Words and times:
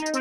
This 0.00 0.14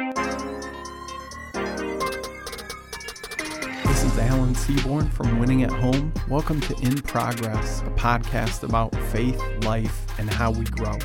is 4.04 4.18
Alan 4.18 4.54
Seaborn 4.54 5.10
from 5.10 5.40
Winning 5.40 5.64
at 5.64 5.72
Home. 5.72 6.14
Welcome 6.28 6.60
to 6.60 6.76
In 6.82 7.02
Progress, 7.02 7.80
a 7.84 7.92
podcast 7.92 8.64
about 8.64 8.94
faith, 9.10 9.42
life, 9.64 10.06
and 10.20 10.30
how 10.30 10.52
we 10.52 10.66
grow. 10.66 10.98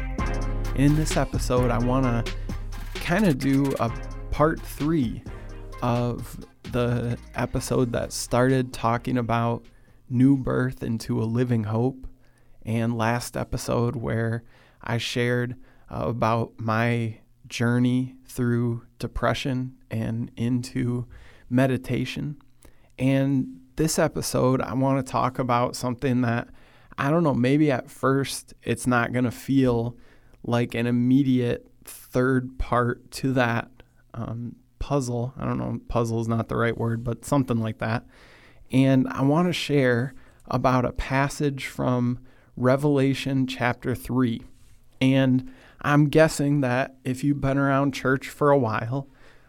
In 0.74 0.96
this 0.96 1.16
episode, 1.16 1.70
I 1.70 1.78
want 1.78 2.26
to 2.26 2.34
kind 2.94 3.26
of 3.26 3.38
do 3.38 3.72
a 3.78 3.92
part 4.32 4.60
three 4.60 5.22
of 5.80 6.44
the 6.72 7.16
episode 7.36 7.92
that 7.92 8.12
started 8.12 8.72
talking 8.72 9.18
about 9.18 9.64
new 10.10 10.36
birth 10.36 10.82
into 10.82 11.22
a 11.22 11.26
living 11.26 11.62
hope, 11.62 12.08
and 12.64 12.98
last 12.98 13.36
episode 13.36 13.94
where 13.94 14.42
I 14.82 14.98
shared 14.98 15.54
uh, 15.88 16.08
about 16.08 16.54
my 16.58 17.18
journey 17.46 18.16
through 18.26 18.82
depression 18.98 19.76
and 19.90 20.30
into 20.36 21.06
meditation. 21.50 22.36
And 22.98 23.60
this 23.76 23.98
episode, 23.98 24.60
I 24.60 24.74
want 24.74 25.04
to 25.04 25.10
talk 25.10 25.38
about 25.38 25.76
something 25.76 26.20
that 26.22 26.48
I 26.96 27.10
don't 27.10 27.24
know, 27.24 27.34
maybe 27.34 27.70
at 27.70 27.90
first 27.90 28.54
it's 28.62 28.86
not 28.86 29.12
going 29.12 29.24
to 29.24 29.30
feel 29.30 29.96
like 30.44 30.74
an 30.74 30.86
immediate 30.86 31.66
third 31.84 32.58
part 32.58 33.10
to 33.10 33.32
that 33.32 33.68
um, 34.14 34.56
puzzle. 34.78 35.32
I 35.36 35.44
don't 35.44 35.58
know, 35.58 35.80
puzzle 35.88 36.20
is 36.20 36.28
not 36.28 36.48
the 36.48 36.56
right 36.56 36.76
word, 36.76 37.02
but 37.02 37.24
something 37.24 37.58
like 37.58 37.78
that. 37.78 38.04
And 38.70 39.08
I 39.08 39.22
want 39.22 39.48
to 39.48 39.52
share 39.52 40.14
about 40.46 40.84
a 40.84 40.92
passage 40.92 41.66
from 41.66 42.20
Revelation 42.56 43.46
chapter 43.46 43.94
3. 43.94 44.42
And 45.00 45.52
I'm 45.84 46.08
guessing 46.08 46.62
that 46.62 46.96
if 47.04 47.22
you've 47.22 47.42
been 47.42 47.58
around 47.58 47.92
church 47.92 48.28
for 48.30 48.50
a 48.50 48.58
while, 48.58 49.06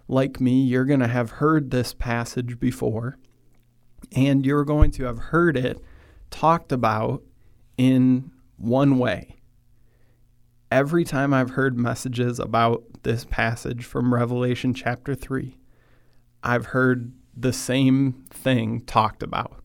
like 0.09 0.41
me, 0.41 0.61
you're 0.61 0.85
going 0.85 0.99
to 0.99 1.07
have 1.07 1.31
heard 1.31 1.71
this 1.71 1.93
passage 1.93 2.59
before, 2.59 3.17
and 4.11 4.45
you're 4.45 4.65
going 4.65 4.91
to 4.91 5.05
have 5.05 5.17
heard 5.17 5.55
it 5.55 5.79
talked 6.29 6.73
about 6.73 7.23
in 7.77 8.31
one 8.57 8.99
way. 8.99 9.37
Every 10.69 11.05
time 11.05 11.33
I've 11.33 11.51
heard 11.51 11.77
messages 11.77 12.37
about 12.37 12.83
this 13.03 13.23
passage 13.23 13.85
from 13.85 14.13
Revelation 14.13 14.73
chapter 14.73 15.15
3, 15.15 15.57
I've 16.43 16.67
heard 16.67 17.13
the 17.35 17.53
same 17.53 18.25
thing 18.29 18.81
talked 18.81 19.23
about. 19.23 19.63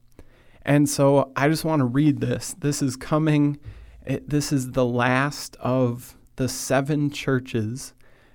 And 0.63 0.89
so 0.89 1.33
I 1.35 1.49
just 1.49 1.65
want 1.65 1.81
to 1.81 1.87
read 1.87 2.21
this. 2.21 2.55
This 2.59 2.81
is 2.81 2.95
coming, 2.95 3.59
it, 4.07 4.29
this 4.29 4.53
is 4.53 4.73
the 4.73 4.85
last 4.85 5.57
of 5.57 6.17
the 6.37 6.49
seven 6.49 7.11
churches 7.11 7.95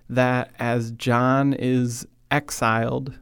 that, 0.09 0.51
as 0.59 0.91
John 0.91 1.53
is 1.53 2.07
exiled 2.29 3.17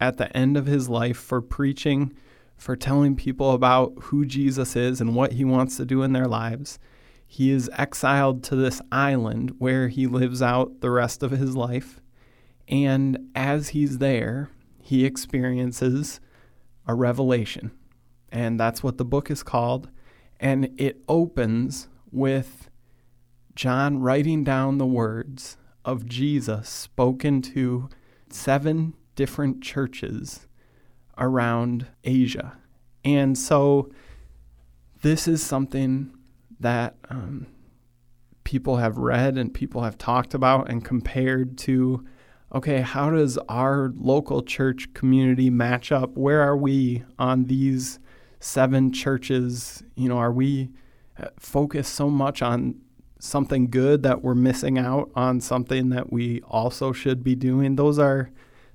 at 0.00 0.16
the 0.16 0.34
end 0.36 0.56
of 0.56 0.66
his 0.66 0.88
life 0.88 1.16
for 1.16 1.40
preaching, 1.40 2.12
for 2.56 2.76
telling 2.76 3.16
people 3.16 3.52
about 3.52 3.92
who 4.02 4.24
Jesus 4.24 4.76
is 4.76 5.00
and 5.00 5.14
what 5.14 5.32
he 5.32 5.44
wants 5.44 5.76
to 5.76 5.84
do 5.84 6.02
in 6.02 6.12
their 6.12 6.26
lives, 6.26 6.78
he 7.26 7.50
is 7.50 7.70
exiled 7.76 8.42
to 8.44 8.56
this 8.56 8.80
island 8.92 9.54
where 9.58 9.88
he 9.88 10.06
lives 10.06 10.40
out 10.40 10.80
the 10.80 10.90
rest 10.90 11.22
of 11.22 11.30
his 11.32 11.56
life. 11.56 12.00
And 12.68 13.30
as 13.34 13.70
he's 13.70 13.98
there, 13.98 14.50
he 14.80 15.04
experiences 15.04 16.20
a 16.86 16.94
revelation. 16.94 17.72
And 18.30 18.58
that's 18.58 18.82
what 18.82 18.98
the 18.98 19.04
book 19.04 19.30
is 19.30 19.42
called. 19.42 19.90
And 20.38 20.70
it 20.76 21.02
opens 21.08 21.88
with 22.10 22.68
John 23.54 24.00
writing 24.00 24.44
down 24.44 24.78
the 24.78 24.86
words 24.86 25.56
of 25.84 26.06
Jesus 26.06 26.68
spoken 26.68 27.42
to 27.42 27.88
seven 28.30 28.94
different 29.14 29.62
churches 29.62 30.46
around 31.18 31.86
Asia. 32.02 32.58
And 33.04 33.36
so 33.38 33.90
this 35.02 35.28
is 35.28 35.42
something 35.42 36.16
that 36.60 36.96
um, 37.10 37.46
people 38.44 38.76
have 38.76 38.98
read 38.98 39.36
and 39.36 39.52
people 39.52 39.82
have 39.82 39.98
talked 39.98 40.34
about 40.34 40.68
and 40.70 40.84
compared 40.84 41.58
to 41.58 42.04
okay, 42.54 42.82
how 42.82 43.10
does 43.10 43.36
our 43.48 43.92
local 43.96 44.40
church 44.40 44.92
community 44.94 45.50
match 45.50 45.90
up? 45.90 46.16
Where 46.16 46.40
are 46.40 46.56
we 46.56 47.02
on 47.18 47.46
these 47.46 47.98
seven 48.38 48.92
churches? 48.92 49.82
You 49.96 50.08
know, 50.08 50.18
are 50.18 50.30
we 50.30 50.70
uh, 51.18 51.28
focused 51.38 51.94
so 51.94 52.08
much 52.08 52.42
on 52.42 52.76
something 53.24 53.70
good 53.70 54.02
that 54.02 54.22
we're 54.22 54.34
missing 54.34 54.78
out 54.78 55.10
on 55.14 55.40
something 55.40 55.88
that 55.88 56.12
we 56.12 56.42
also 56.42 56.92
should 56.92 57.24
be 57.24 57.34
doing? 57.34 57.76
Those 57.76 57.98
are 57.98 58.30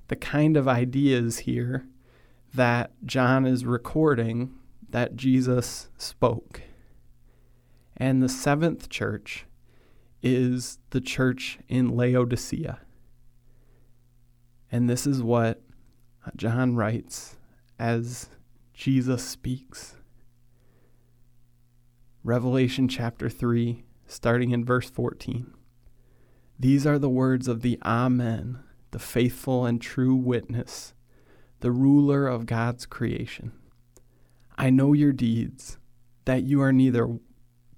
the 0.08 0.16
kind 0.16 0.56
of 0.56 0.66
ideas 0.66 1.40
here 1.40 1.86
that 2.52 2.90
John 3.04 3.46
is 3.46 3.64
recording 3.64 4.52
that 4.90 5.14
Jesus 5.14 5.88
spoke. 5.96 6.62
And 7.96 8.22
the 8.22 8.28
seventh 8.28 8.88
church 8.88 9.46
is 10.22 10.78
the 10.90 11.00
church 11.00 11.58
in 11.68 11.96
Laodicea. 11.96 12.80
And 14.72 14.90
this 14.90 15.06
is 15.06 15.22
what 15.22 15.62
John 16.36 16.74
writes 16.74 17.36
as 17.78 18.28
Jesus 18.74 19.24
speaks. 19.24 19.94
Revelation 22.24 22.88
chapter 22.88 23.28
3, 23.28 23.84
starting 24.10 24.50
in 24.50 24.64
verse 24.64 24.90
14. 24.90 25.54
These 26.58 26.84
are 26.84 26.98
the 26.98 27.08
words 27.08 27.46
of 27.46 27.62
the 27.62 27.78
Amen, 27.84 28.58
the 28.90 28.98
faithful 28.98 29.64
and 29.64 29.80
true 29.80 30.16
witness, 30.16 30.94
the 31.60 31.70
ruler 31.70 32.26
of 32.26 32.44
God's 32.44 32.86
creation. 32.86 33.52
I 34.58 34.68
know 34.68 34.92
your 34.92 35.12
deeds, 35.12 35.78
that 36.24 36.42
you 36.42 36.60
are 36.60 36.72
neither 36.72 37.18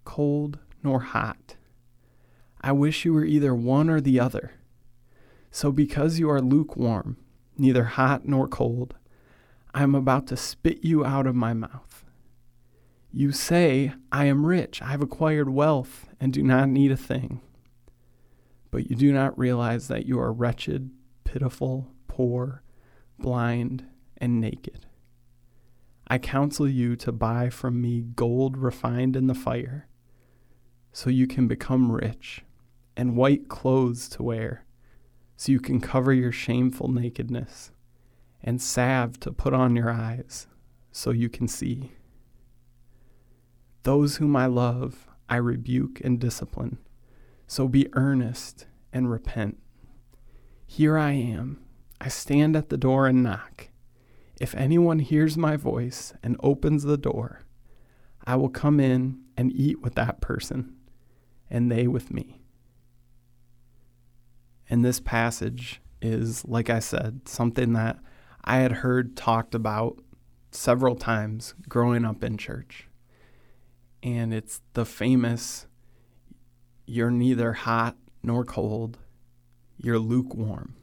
cold 0.04 0.58
nor 0.82 1.00
hot. 1.00 1.56
I 2.62 2.72
wish 2.72 3.04
you 3.04 3.12
were 3.12 3.24
either 3.24 3.54
one 3.54 3.90
or 3.90 4.00
the 4.00 4.18
other. 4.18 4.52
So, 5.50 5.70
because 5.70 6.18
you 6.18 6.30
are 6.30 6.40
lukewarm, 6.40 7.18
neither 7.58 7.84
hot 7.84 8.26
nor 8.26 8.48
cold, 8.48 8.94
I 9.74 9.82
am 9.82 9.94
about 9.94 10.26
to 10.28 10.36
spit 10.36 10.82
you 10.82 11.04
out 11.04 11.26
of 11.26 11.34
my 11.34 11.52
mouth. 11.52 12.04
You 13.12 13.30
say, 13.30 13.92
I 14.10 14.24
am 14.24 14.46
rich, 14.46 14.80
I 14.80 14.86
have 14.86 15.02
acquired 15.02 15.50
wealth, 15.50 16.06
and 16.22 16.32
do 16.32 16.40
not 16.40 16.68
need 16.68 16.92
a 16.92 16.96
thing. 16.96 17.40
But 18.70 18.88
you 18.88 18.94
do 18.94 19.12
not 19.12 19.36
realize 19.36 19.88
that 19.88 20.06
you 20.06 20.20
are 20.20 20.32
wretched, 20.32 20.92
pitiful, 21.24 21.90
poor, 22.06 22.62
blind, 23.18 23.84
and 24.18 24.40
naked. 24.40 24.86
I 26.06 26.18
counsel 26.18 26.68
you 26.68 26.94
to 26.94 27.10
buy 27.10 27.50
from 27.50 27.82
me 27.82 28.02
gold 28.02 28.56
refined 28.56 29.16
in 29.16 29.26
the 29.26 29.34
fire, 29.34 29.88
so 30.92 31.10
you 31.10 31.26
can 31.26 31.48
become 31.48 31.90
rich, 31.90 32.44
and 32.96 33.16
white 33.16 33.48
clothes 33.48 34.08
to 34.10 34.22
wear 34.22 34.64
so 35.36 35.50
you 35.50 35.58
can 35.58 35.80
cover 35.80 36.12
your 36.12 36.30
shameful 36.30 36.86
nakedness, 36.86 37.72
and 38.44 38.62
salve 38.62 39.18
to 39.18 39.32
put 39.32 39.52
on 39.52 39.74
your 39.74 39.90
eyes, 39.90 40.46
so 40.92 41.10
you 41.10 41.28
can 41.28 41.48
see. 41.48 41.90
Those 43.82 44.18
whom 44.18 44.36
I 44.36 44.46
love, 44.46 45.08
I 45.32 45.36
rebuke 45.36 45.98
and 46.04 46.20
discipline. 46.20 46.76
So 47.46 47.66
be 47.66 47.88
earnest 47.94 48.66
and 48.92 49.10
repent. 49.10 49.56
Here 50.66 50.98
I 50.98 51.12
am. 51.12 51.64
I 51.98 52.08
stand 52.08 52.54
at 52.54 52.68
the 52.68 52.76
door 52.76 53.06
and 53.06 53.22
knock. 53.22 53.70
If 54.38 54.54
anyone 54.54 54.98
hears 54.98 55.38
my 55.38 55.56
voice 55.56 56.12
and 56.22 56.36
opens 56.40 56.82
the 56.82 56.98
door, 56.98 57.40
I 58.26 58.36
will 58.36 58.50
come 58.50 58.78
in 58.78 59.22
and 59.34 59.50
eat 59.54 59.80
with 59.80 59.94
that 59.94 60.20
person, 60.20 60.76
and 61.48 61.72
they 61.72 61.86
with 61.86 62.12
me. 62.12 62.42
And 64.68 64.84
this 64.84 65.00
passage 65.00 65.80
is, 66.02 66.44
like 66.44 66.68
I 66.68 66.78
said, 66.78 67.26
something 67.26 67.72
that 67.72 67.98
I 68.44 68.58
had 68.58 68.72
heard 68.72 69.16
talked 69.16 69.54
about 69.54 69.98
several 70.50 70.94
times 70.94 71.54
growing 71.70 72.04
up 72.04 72.22
in 72.22 72.36
church. 72.36 72.86
And 74.02 74.34
it's 74.34 74.60
the 74.74 74.84
famous 74.84 75.66
you're 76.86 77.10
neither 77.10 77.52
hot 77.52 77.96
nor 78.22 78.44
cold, 78.44 78.98
you're 79.78 79.98
lukewarm. 79.98 80.76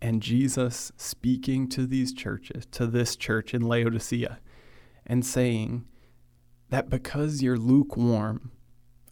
And 0.00 0.22
Jesus 0.22 0.92
speaking 0.96 1.68
to 1.70 1.86
these 1.86 2.12
churches, 2.12 2.66
to 2.72 2.86
this 2.86 3.16
church 3.16 3.54
in 3.54 3.62
Laodicea, 3.62 4.40
and 5.06 5.24
saying 5.24 5.86
that 6.70 6.90
because 6.90 7.42
you're 7.42 7.58
lukewarm, 7.58 8.50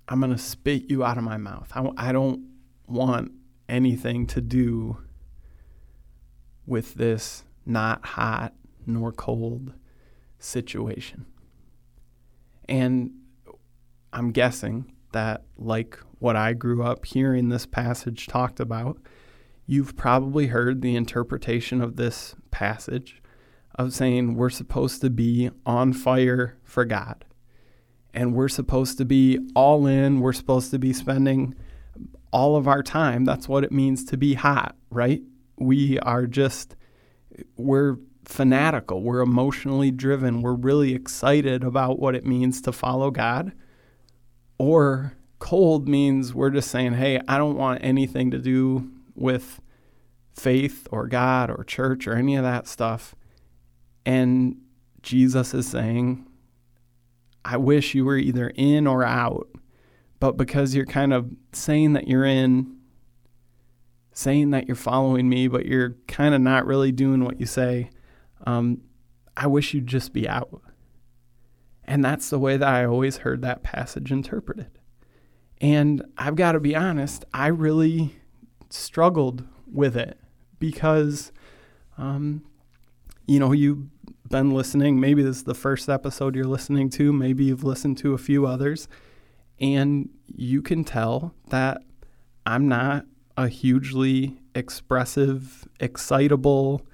I'm 0.08 0.20
going 0.20 0.32
to 0.32 0.38
spit 0.38 0.90
you 0.90 1.04
out 1.04 1.18
of 1.18 1.24
my 1.24 1.36
mouth. 1.36 1.70
I, 1.74 1.90
I 1.96 2.12
don't 2.12 2.44
want 2.86 3.32
anything 3.68 4.26
to 4.28 4.40
do 4.40 4.98
with 6.66 6.94
this 6.94 7.44
not 7.64 8.04
hot 8.04 8.54
nor 8.86 9.12
cold 9.12 9.72
situation. 10.38 11.26
And 12.70 13.10
I'm 14.12 14.30
guessing 14.30 14.92
that, 15.12 15.42
like 15.58 15.98
what 16.20 16.36
I 16.36 16.52
grew 16.54 16.82
up 16.82 17.04
hearing 17.04 17.48
this 17.48 17.66
passage 17.66 18.28
talked 18.28 18.60
about, 18.60 18.98
you've 19.66 19.96
probably 19.96 20.46
heard 20.46 20.80
the 20.80 20.96
interpretation 20.96 21.82
of 21.82 21.96
this 21.96 22.34
passage 22.50 23.20
of 23.74 23.92
saying 23.92 24.34
we're 24.34 24.50
supposed 24.50 25.00
to 25.00 25.10
be 25.10 25.50
on 25.66 25.92
fire 25.92 26.56
for 26.62 26.84
God. 26.84 27.24
And 28.12 28.34
we're 28.34 28.48
supposed 28.48 28.98
to 28.98 29.04
be 29.04 29.38
all 29.54 29.86
in. 29.86 30.20
We're 30.20 30.32
supposed 30.32 30.70
to 30.72 30.78
be 30.78 30.92
spending 30.92 31.54
all 32.32 32.56
of 32.56 32.68
our 32.68 32.82
time. 32.82 33.24
That's 33.24 33.48
what 33.48 33.64
it 33.64 33.72
means 33.72 34.04
to 34.06 34.16
be 34.16 34.34
hot, 34.34 34.76
right? 34.90 35.22
We 35.56 35.98
are 36.00 36.26
just, 36.26 36.76
we're 37.56 37.98
fanatical. 38.30 39.02
We're 39.02 39.20
emotionally 39.20 39.90
driven. 39.90 40.42
We're 40.42 40.54
really 40.54 40.94
excited 40.94 41.64
about 41.64 41.98
what 41.98 42.14
it 42.14 42.24
means 42.24 42.60
to 42.62 42.72
follow 42.72 43.10
God. 43.10 43.52
Or 44.58 45.16
cold 45.38 45.88
means 45.88 46.34
we're 46.34 46.50
just 46.50 46.70
saying, 46.70 46.94
hey, 46.94 47.20
I 47.26 47.38
don't 47.38 47.56
want 47.56 47.82
anything 47.82 48.30
to 48.30 48.38
do 48.38 48.90
with 49.14 49.60
faith 50.34 50.86
or 50.90 51.06
God 51.06 51.50
or 51.50 51.64
church 51.64 52.06
or 52.06 52.14
any 52.14 52.36
of 52.36 52.44
that 52.44 52.66
stuff. 52.66 53.14
And 54.06 54.56
Jesus 55.02 55.54
is 55.54 55.66
saying, 55.66 56.26
I 57.44 57.56
wish 57.56 57.94
you 57.94 58.04
were 58.04 58.18
either 58.18 58.52
in 58.54 58.86
or 58.86 59.04
out. 59.04 59.48
But 60.18 60.36
because 60.36 60.74
you're 60.74 60.86
kind 60.86 61.14
of 61.14 61.30
saying 61.52 61.94
that 61.94 62.06
you're 62.06 62.26
in, 62.26 62.76
saying 64.12 64.50
that 64.50 64.66
you're 64.66 64.76
following 64.76 65.28
me, 65.28 65.48
but 65.48 65.64
you're 65.64 65.96
kind 66.06 66.34
of 66.34 66.42
not 66.42 66.66
really 66.66 66.92
doing 66.92 67.24
what 67.24 67.40
you 67.40 67.46
say, 67.46 67.90
um, 68.46 68.82
I 69.36 69.46
wish 69.46 69.74
you'd 69.74 69.86
just 69.86 70.12
be 70.12 70.28
out. 70.28 70.62
And 71.84 72.04
that's 72.04 72.30
the 72.30 72.38
way 72.38 72.56
that 72.56 72.68
I 72.68 72.84
always 72.84 73.18
heard 73.18 73.42
that 73.42 73.62
passage 73.62 74.12
interpreted. 74.12 74.78
And 75.60 76.02
I've 76.16 76.36
got 76.36 76.52
to 76.52 76.60
be 76.60 76.76
honest, 76.76 77.24
I 77.34 77.48
really 77.48 78.16
struggled 78.70 79.44
with 79.66 79.96
it 79.96 80.18
because, 80.58 81.32
um, 81.98 82.44
you 83.26 83.38
know, 83.38 83.52
you've 83.52 83.86
been 84.28 84.50
listening. 84.50 85.00
Maybe 85.00 85.22
this 85.22 85.38
is 85.38 85.44
the 85.44 85.54
first 85.54 85.88
episode 85.88 86.36
you're 86.36 86.44
listening 86.44 86.88
to. 86.90 87.12
Maybe 87.12 87.44
you've 87.44 87.64
listened 87.64 87.98
to 87.98 88.14
a 88.14 88.18
few 88.18 88.46
others. 88.46 88.88
And 89.58 90.08
you 90.26 90.62
can 90.62 90.84
tell 90.84 91.34
that 91.48 91.82
I'm 92.46 92.68
not 92.68 93.04
a 93.36 93.48
hugely 93.48 94.40
expressive, 94.54 95.66
excitable, 95.80 96.86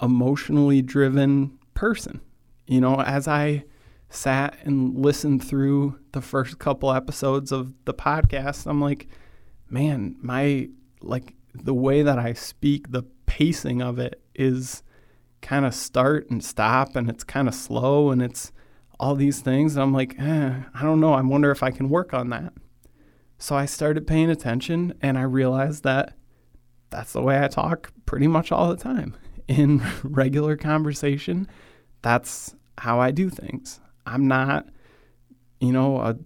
emotionally 0.00 0.82
driven 0.82 1.58
person. 1.74 2.20
You 2.66 2.80
know, 2.80 3.00
as 3.00 3.28
I 3.28 3.64
sat 4.08 4.56
and 4.64 4.96
listened 4.96 5.44
through 5.44 5.98
the 6.12 6.20
first 6.20 6.58
couple 6.58 6.92
episodes 6.92 7.52
of 7.52 7.72
the 7.84 7.94
podcast, 7.94 8.66
I'm 8.66 8.80
like, 8.80 9.08
man, 9.68 10.16
my 10.20 10.68
like 11.00 11.34
the 11.54 11.74
way 11.74 12.02
that 12.02 12.18
I 12.18 12.32
speak, 12.32 12.90
the 12.90 13.04
pacing 13.26 13.82
of 13.82 13.98
it 13.98 14.22
is 14.34 14.82
kind 15.42 15.64
of 15.64 15.74
start 15.74 16.30
and 16.30 16.42
stop 16.42 16.96
and 16.96 17.08
it's 17.08 17.24
kind 17.24 17.48
of 17.48 17.54
slow 17.54 18.10
and 18.10 18.22
it's 18.22 18.52
all 18.98 19.14
these 19.14 19.40
things. 19.40 19.76
And 19.76 19.82
I'm 19.82 19.92
like, 19.92 20.18
eh, 20.18 20.54
I 20.74 20.82
don't 20.82 21.00
know. 21.00 21.12
I 21.12 21.20
wonder 21.22 21.50
if 21.50 21.62
I 21.62 21.70
can 21.70 21.88
work 21.88 22.14
on 22.14 22.30
that. 22.30 22.52
So 23.38 23.54
I 23.54 23.66
started 23.66 24.06
paying 24.06 24.30
attention 24.30 24.94
and 25.02 25.18
I 25.18 25.22
realized 25.22 25.84
that 25.84 26.14
that's 26.90 27.12
the 27.12 27.22
way 27.22 27.42
I 27.42 27.48
talk 27.48 27.92
pretty 28.06 28.26
much 28.26 28.50
all 28.50 28.68
the 28.68 28.82
time. 28.82 29.14
In 29.48 29.82
regular 30.02 30.56
conversation, 30.56 31.48
that's 32.02 32.54
how 32.78 33.00
I 33.00 33.10
do 33.10 33.30
things. 33.30 33.80
I'm 34.06 34.28
not, 34.28 34.66
you 35.60 35.72
know, 35.72 35.98
a 35.98 36.16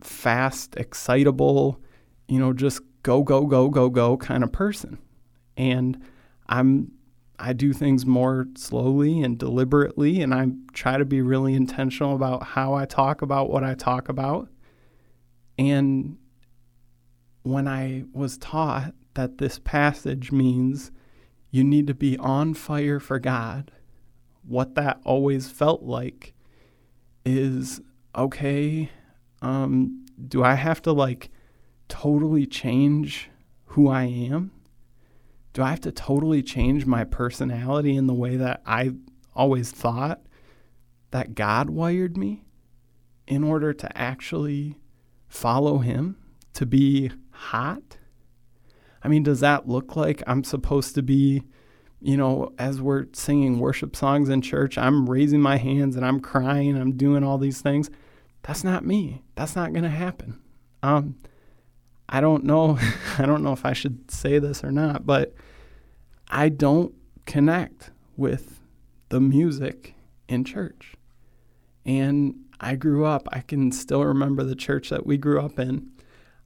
fast, 0.00 0.76
excitable, 0.76 1.80
you 2.28 2.38
know, 2.38 2.52
just 2.52 2.80
go, 3.02 3.22
go, 3.22 3.46
go, 3.46 3.68
go, 3.68 3.88
go 3.88 4.16
kind 4.16 4.44
of 4.44 4.52
person. 4.52 4.98
And 5.56 6.02
I'm 6.48 6.90
I 7.38 7.52
do 7.52 7.72
things 7.72 8.06
more 8.06 8.46
slowly 8.56 9.22
and 9.22 9.36
deliberately, 9.36 10.22
and 10.22 10.32
I 10.32 10.48
try 10.72 10.96
to 10.96 11.04
be 11.04 11.20
really 11.20 11.54
intentional 11.54 12.14
about 12.14 12.44
how 12.44 12.74
I 12.74 12.84
talk 12.84 13.22
about 13.22 13.50
what 13.50 13.64
I 13.64 13.74
talk 13.74 14.08
about. 14.08 14.48
And 15.58 16.16
when 17.42 17.66
I 17.66 18.04
was 18.12 18.38
taught 18.38 18.94
that 19.14 19.38
this 19.38 19.58
passage 19.58 20.30
means 20.30 20.92
you 21.54 21.64
need 21.64 21.86
to 21.86 21.94
be 21.94 22.18
on 22.18 22.54
fire 22.54 22.98
for 22.98 23.18
God, 23.18 23.70
what 24.42 24.74
that 24.74 25.00
always 25.04 25.48
felt 25.48 25.82
like 25.82 26.34
is 27.24 27.80
okay, 28.14 28.90
um, 29.42 30.04
do 30.28 30.42
I 30.42 30.54
have 30.54 30.82
to 30.82 30.92
like 30.92 31.30
totally 31.88 32.46
change 32.46 33.30
who 33.66 33.88
I 33.88 34.04
am? 34.04 34.50
do 35.54 35.62
I 35.62 35.70
have 35.70 35.80
to 35.82 35.92
totally 35.92 36.42
change 36.42 36.84
my 36.84 37.04
personality 37.04 37.96
in 37.96 38.06
the 38.06 38.12
way 38.12 38.36
that 38.36 38.60
I 38.66 38.94
always 39.34 39.70
thought 39.70 40.20
that 41.12 41.36
God 41.36 41.70
wired 41.70 42.16
me 42.16 42.44
in 43.26 43.44
order 43.44 43.72
to 43.72 43.96
actually 43.96 44.76
follow 45.28 45.78
Him, 45.78 46.16
to 46.54 46.66
be 46.66 47.12
hot? 47.30 47.98
I 49.04 49.08
mean, 49.08 49.22
does 49.22 49.40
that 49.40 49.68
look 49.68 49.96
like 49.96 50.22
I'm 50.26 50.42
supposed 50.42 50.94
to 50.94 51.02
be, 51.02 51.42
you 52.00 52.16
know, 52.16 52.54
as 52.58 52.80
we're 52.80 53.06
singing 53.12 53.58
worship 53.58 53.94
songs 53.94 54.30
in 54.30 54.40
church, 54.40 54.78
I'm 54.78 55.08
raising 55.08 55.40
my 55.40 55.58
hands 55.58 55.94
and 55.94 56.06
I'm 56.06 56.20
crying, 56.20 56.76
I'm 56.76 56.96
doing 56.96 57.22
all 57.22 57.36
these 57.36 57.60
things? 57.60 57.90
That's 58.42 58.64
not 58.64 58.84
me. 58.84 59.22
That's 59.34 59.54
not 59.54 59.72
going 59.72 59.84
to 59.84 59.90
happen. 59.90 60.40
Um, 60.82 61.16
I 62.08 62.20
don't 62.20 62.44
know. 62.44 62.78
I 63.18 63.26
don't 63.26 63.42
know 63.42 63.52
if 63.52 63.66
I 63.66 63.74
should 63.74 64.10
say 64.10 64.38
this 64.38 64.64
or 64.64 64.72
not, 64.72 65.04
but 65.04 65.34
I 66.28 66.48
don't 66.48 66.94
connect 67.26 67.90
with 68.16 68.60
the 69.10 69.20
music 69.20 69.94
in 70.28 70.44
church. 70.44 70.94
And 71.84 72.36
I 72.60 72.76
grew 72.76 73.04
up, 73.04 73.28
I 73.32 73.40
can 73.40 73.70
still 73.70 74.04
remember 74.04 74.44
the 74.44 74.54
church 74.54 74.88
that 74.88 75.04
we 75.04 75.18
grew 75.18 75.40
up 75.40 75.58
in. 75.58 75.90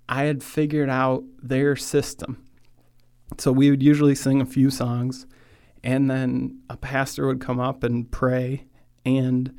I 0.09 0.25
had 0.25 0.43
figured 0.43 0.89
out 0.89 1.23
their 1.41 1.77
system. 1.77 2.45
So 3.37 3.53
we 3.53 3.71
would 3.71 3.83
usually 3.83 4.15
sing 4.15 4.41
a 4.41 4.47
few 4.47 4.71
songs, 4.71 5.27
and 5.85 6.11
then 6.11 6.61
a 6.71 6.77
pastor 6.77 7.27
would 7.27 7.41
come 7.41 7.61
up 7.61 7.85
and 7.85 8.11
pray. 8.11 8.65
And 9.05 9.55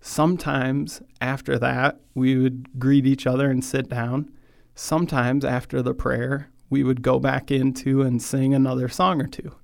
sometimes 0.00 1.00
after 1.20 1.58
that, 1.58 2.00
we 2.14 2.36
would 2.36 2.78
greet 2.78 3.06
each 3.06 3.26
other 3.26 3.50
and 3.50 3.64
sit 3.64 3.88
down 3.88 4.30
sometimes 4.74 5.44
after 5.44 5.82
the 5.82 5.94
prayer, 5.94 6.48
we 6.70 6.82
would 6.82 7.02
go 7.02 7.18
back 7.18 7.50
into 7.50 8.02
and 8.02 8.22
sing 8.22 8.54
another 8.54 8.88
song 8.88 9.20
or 9.20 9.26
two. 9.26 9.54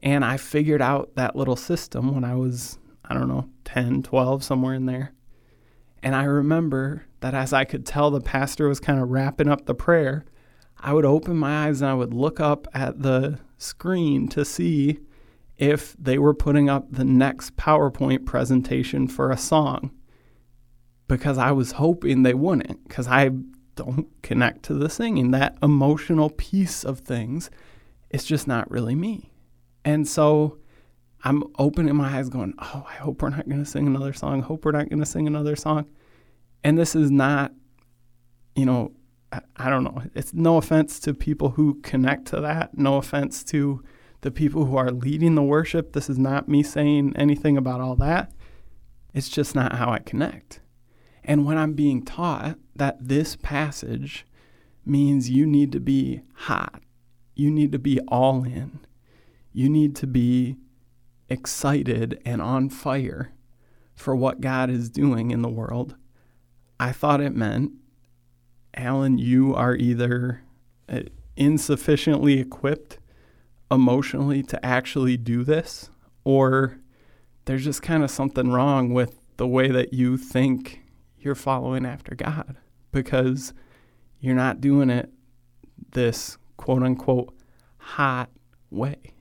And 0.00 0.24
I 0.24 0.36
figured 0.36 0.82
out 0.82 1.14
that 1.16 1.36
little 1.36 1.56
system 1.56 2.14
when 2.14 2.24
I 2.24 2.34
was, 2.34 2.78
I 3.04 3.14
don't 3.14 3.28
know, 3.28 3.48
10, 3.64 4.02
12, 4.02 4.44
somewhere 4.44 4.74
in 4.74 4.86
there. 4.86 5.12
And 6.02 6.14
I 6.14 6.24
remember 6.24 7.06
that 7.20 7.34
as 7.34 7.52
I 7.52 7.64
could 7.64 7.86
tell 7.86 8.10
the 8.10 8.20
pastor 8.20 8.68
was 8.68 8.78
kind 8.78 9.00
of 9.00 9.10
wrapping 9.10 9.48
up 9.48 9.64
the 9.64 9.74
prayer, 9.74 10.24
I 10.78 10.92
would 10.92 11.04
open 11.04 11.36
my 11.36 11.66
eyes 11.66 11.80
and 11.80 11.90
I 11.90 11.94
would 11.94 12.14
look 12.14 12.40
up 12.40 12.68
at 12.74 13.02
the 13.02 13.38
screen 13.58 14.28
to 14.28 14.44
see 14.44 15.00
if 15.56 15.96
they 15.98 16.18
were 16.18 16.34
putting 16.34 16.68
up 16.68 16.86
the 16.90 17.04
next 17.04 17.56
PowerPoint 17.56 18.26
presentation 18.26 19.08
for 19.08 19.30
a 19.30 19.38
song 19.38 19.90
because 21.08 21.38
I 21.38 21.52
was 21.52 21.72
hoping 21.72 22.22
they 22.22 22.34
wouldn't 22.34 22.86
because 22.86 23.08
I 23.08 23.30
don't 23.74 24.08
connect 24.22 24.64
to 24.64 24.74
the 24.74 24.90
singing. 24.90 25.30
That 25.30 25.56
emotional 25.62 26.30
piece 26.30 26.84
of 26.84 27.00
things, 27.00 27.50
it's 28.10 28.24
just 28.24 28.46
not 28.46 28.70
really 28.70 28.94
me. 28.94 29.30
And 29.84 30.06
so 30.06 30.58
I'm 31.24 31.44
opening 31.58 31.94
my 31.96 32.18
eyes 32.18 32.28
going, 32.28 32.54
oh, 32.58 32.86
I 32.88 32.94
hope 32.94 33.22
we're 33.22 33.30
not 33.30 33.48
going 33.48 33.62
to 33.62 33.70
sing 33.70 33.86
another 33.86 34.12
song. 34.12 34.42
Hope 34.42 34.64
we're 34.64 34.72
not 34.72 34.88
going 34.88 35.00
to 35.00 35.06
sing 35.06 35.26
another 35.26 35.56
song. 35.56 35.86
And 36.64 36.76
this 36.76 36.94
is 36.94 37.10
not, 37.10 37.52
you 38.54 38.66
know, 38.66 38.92
I, 39.32 39.70
don't 39.70 39.84
know. 39.84 40.02
It's 40.14 40.32
no 40.32 40.56
offense 40.56 40.98
to 41.00 41.12
people 41.12 41.50
who 41.50 41.80
connect 41.82 42.26
to 42.28 42.40
that. 42.40 42.78
No 42.78 42.96
offense 42.96 43.42
to 43.44 43.82
the 44.20 44.30
people 44.30 44.64
who 44.64 44.76
are 44.76 44.90
leading 44.90 45.34
the 45.34 45.42
worship. 45.42 45.92
This 45.92 46.08
is 46.08 46.18
not 46.18 46.48
me 46.48 46.62
saying 46.62 47.14
anything 47.16 47.56
about 47.56 47.80
all 47.80 47.96
that. 47.96 48.32
It's 49.12 49.28
just 49.28 49.54
not 49.54 49.76
how 49.76 49.90
I 49.90 49.98
connect. 49.98 50.60
And 51.24 51.44
when 51.44 51.58
I'm 51.58 51.72
being 51.72 52.04
taught 52.04 52.58
that 52.76 53.08
this 53.08 53.36
passage 53.36 54.26
means 54.84 55.28
you 55.28 55.44
need 55.44 55.72
to 55.72 55.80
be 55.80 56.22
hot, 56.34 56.82
you 57.34 57.50
need 57.50 57.72
to 57.72 57.78
be 57.78 57.98
all 58.08 58.44
in, 58.44 58.80
you 59.52 59.68
need 59.68 59.96
to 59.96 60.06
be 60.06 60.56
excited 61.28 62.20
and 62.24 62.40
on 62.40 62.68
fire 62.68 63.32
for 63.96 64.14
what 64.14 64.40
God 64.40 64.70
is 64.70 64.90
doing 64.90 65.30
in 65.30 65.42
the 65.42 65.48
world, 65.48 65.96
I 66.78 66.92
thought 66.92 67.20
it 67.20 67.34
meant, 67.34 67.72
Alan, 68.76 69.18
you 69.18 69.54
are 69.54 69.74
either 69.74 70.42
uh, 70.88 71.00
insufficiently 71.36 72.38
equipped 72.38 72.98
emotionally 73.70 74.42
to 74.44 74.64
actually 74.64 75.16
do 75.16 75.42
this, 75.42 75.90
or 76.24 76.78
there's 77.46 77.64
just 77.64 77.82
kind 77.82 78.02
of 78.02 78.10
something 78.10 78.50
wrong 78.50 78.92
with 78.92 79.18
the 79.36 79.46
way 79.46 79.68
that 79.68 79.92
you 79.92 80.16
think 80.16 80.82
you're 81.18 81.34
following 81.34 81.84
after 81.84 82.14
God 82.14 82.56
because 82.92 83.52
you're 84.20 84.34
not 84.34 84.60
doing 84.60 84.90
it 84.90 85.10
this 85.92 86.38
quote 86.56 86.82
unquote 86.82 87.34
hot 87.78 88.30
way. 88.70 89.14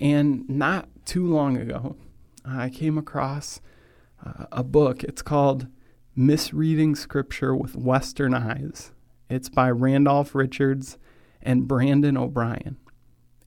And 0.00 0.48
not 0.48 0.88
too 1.04 1.26
long 1.26 1.56
ago, 1.56 1.96
I 2.44 2.68
came 2.68 2.98
across 2.98 3.60
uh, 4.24 4.46
a 4.52 4.62
book. 4.62 5.02
It's 5.02 5.22
called 5.22 5.66
Misreading 6.18 6.94
Scripture 6.94 7.54
with 7.54 7.76
Western 7.76 8.32
Eyes. 8.32 8.90
It's 9.28 9.50
by 9.50 9.70
Randolph 9.70 10.34
Richards 10.34 10.96
and 11.42 11.68
Brandon 11.68 12.16
O'Brien. 12.16 12.78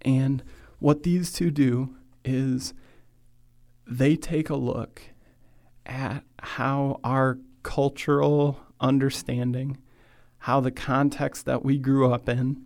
And 0.02 0.44
what 0.78 1.02
these 1.02 1.34
two 1.34 1.50
do 1.50 1.96
is 2.24 2.76
they 3.88 4.16
take 4.16 4.52
a 4.52 4.56
look 4.56 5.02
at 5.88 6.24
how 6.38 7.00
our 7.04 7.40
cultural 7.64 8.60
understanding, 8.80 9.80
how 10.38 10.60
the 10.60 10.70
context 10.70 11.46
that 11.46 11.66
we 11.66 11.80
grew 11.80 12.14
up 12.14 12.30
in, 12.30 12.64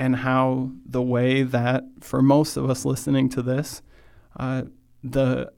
and 0.00 0.16
how 0.16 0.72
the 0.84 1.02
way 1.02 1.44
that, 1.44 1.84
for 2.00 2.22
most 2.22 2.56
of 2.56 2.68
us 2.68 2.84
listening 2.84 3.28
to 3.28 3.42
this, 3.42 3.82
uh, 4.36 4.64
the 5.04 5.52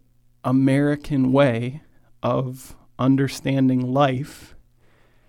American 0.44 1.32
way 1.32 1.80
of 2.22 2.76
understanding 3.00 3.80
life 3.80 4.54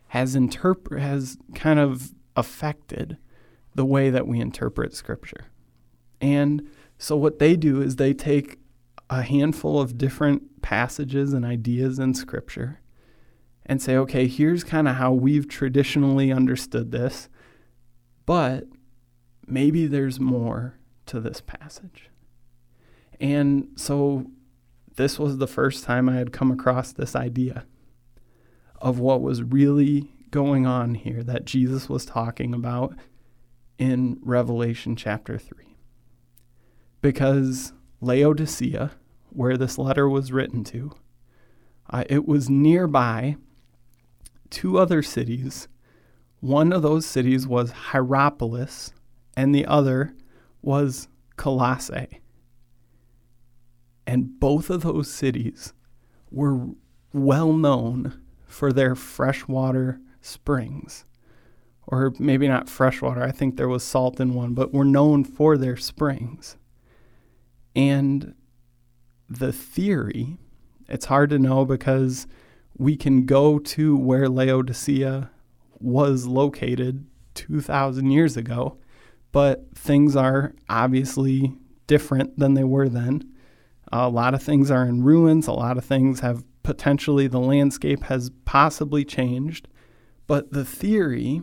has 0.09 0.35
interpret 0.35 1.01
has 1.01 1.37
kind 1.55 1.79
of 1.79 2.11
affected 2.35 3.17
the 3.73 3.85
way 3.85 4.09
that 4.09 4.27
we 4.27 4.39
interpret 4.39 4.93
scripture. 4.93 5.45
And 6.19 6.69
so 6.97 7.15
what 7.15 7.39
they 7.39 7.55
do 7.55 7.81
is 7.81 7.95
they 7.95 8.13
take 8.13 8.59
a 9.09 9.23
handful 9.23 9.79
of 9.79 9.97
different 9.97 10.61
passages 10.61 11.33
and 11.33 11.45
ideas 11.45 11.97
in 11.97 12.13
scripture 12.13 12.81
and 13.65 13.81
say, 13.81 13.95
okay, 13.95 14.27
here's 14.27 14.63
kind 14.63 14.87
of 14.87 14.95
how 14.95 15.13
we've 15.13 15.47
traditionally 15.47 16.31
understood 16.31 16.91
this, 16.91 17.29
but 18.25 18.65
maybe 19.47 19.87
there's 19.87 20.19
more 20.19 20.77
to 21.05 21.19
this 21.19 21.41
passage. 21.41 22.09
And 23.19 23.69
so 23.75 24.25
this 24.95 25.17
was 25.17 25.37
the 25.37 25.47
first 25.47 25.83
time 25.83 26.09
I 26.09 26.15
had 26.15 26.31
come 26.31 26.51
across 26.51 26.91
this 26.91 27.15
idea 27.15 27.65
of 28.81 28.99
what 28.99 29.21
was 29.21 29.43
really 29.43 30.11
going 30.31 30.65
on 30.65 30.95
here 30.95 31.23
that 31.23 31.45
Jesus 31.45 31.87
was 31.87 32.05
talking 32.05 32.53
about 32.53 32.95
in 33.77 34.19
Revelation 34.21 34.95
chapter 34.95 35.37
3. 35.37 35.75
Because 37.01 37.73
Laodicea, 37.99 38.91
where 39.29 39.57
this 39.57 39.77
letter 39.77 40.09
was 40.09 40.31
written 40.31 40.63
to, 40.65 40.91
uh, 41.89 42.03
it 42.09 42.27
was 42.27 42.49
nearby 42.49 43.35
two 44.49 44.77
other 44.77 45.01
cities. 45.01 45.67
One 46.39 46.71
of 46.71 46.81
those 46.81 47.05
cities 47.05 47.47
was 47.47 47.71
Hierapolis, 47.71 48.91
and 49.35 49.53
the 49.53 49.65
other 49.65 50.13
was 50.61 51.07
Colossae. 51.37 52.21
And 54.07 54.39
both 54.39 54.69
of 54.69 54.81
those 54.81 55.09
cities 55.09 55.73
were 56.31 56.69
well 57.13 57.53
known 57.53 58.21
for 58.45 58.71
their 58.71 58.95
freshwater 58.95 59.99
springs. 60.21 61.05
Or 61.87 62.13
maybe 62.19 62.47
not 62.47 62.69
freshwater, 62.69 63.21
I 63.21 63.31
think 63.31 63.57
there 63.57 63.67
was 63.67 63.83
salt 63.83 64.19
in 64.19 64.33
one, 64.33 64.53
but 64.53 64.73
were 64.73 64.85
known 64.85 65.23
for 65.23 65.57
their 65.57 65.77
springs. 65.77 66.57
And 67.75 68.33
the 69.29 69.51
theory, 69.51 70.37
it's 70.87 71.05
hard 71.05 71.29
to 71.31 71.39
know 71.39 71.65
because 71.65 72.27
we 72.77 72.95
can 72.95 73.25
go 73.25 73.59
to 73.59 73.97
where 73.97 74.29
Laodicea 74.29 75.29
was 75.79 76.27
located 76.27 77.05
2,000 77.33 78.11
years 78.11 78.37
ago, 78.37 78.77
but 79.31 79.65
things 79.75 80.15
are 80.15 80.53
obviously 80.69 81.53
different 81.87 82.37
than 82.37 82.53
they 82.53 82.63
were 82.63 82.89
then. 82.89 83.23
A 83.91 84.09
lot 84.09 84.33
of 84.33 84.41
things 84.41 84.71
are 84.71 84.85
in 84.85 85.03
ruins. 85.03 85.47
A 85.47 85.51
lot 85.51 85.77
of 85.77 85.85
things 85.85 86.21
have 86.21 86.43
potentially, 86.63 87.27
the 87.27 87.39
landscape 87.39 88.03
has 88.03 88.31
possibly 88.45 89.03
changed. 89.03 89.67
But 90.27 90.51
the 90.51 90.65
theory 90.65 91.41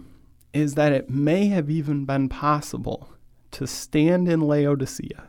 is 0.52 0.74
that 0.74 0.92
it 0.92 1.10
may 1.10 1.48
have 1.48 1.68
even 1.68 2.04
been 2.04 2.28
possible 2.28 3.10
to 3.50 3.66
stand 3.66 4.28
in 4.28 4.40
Laodicea 4.40 5.28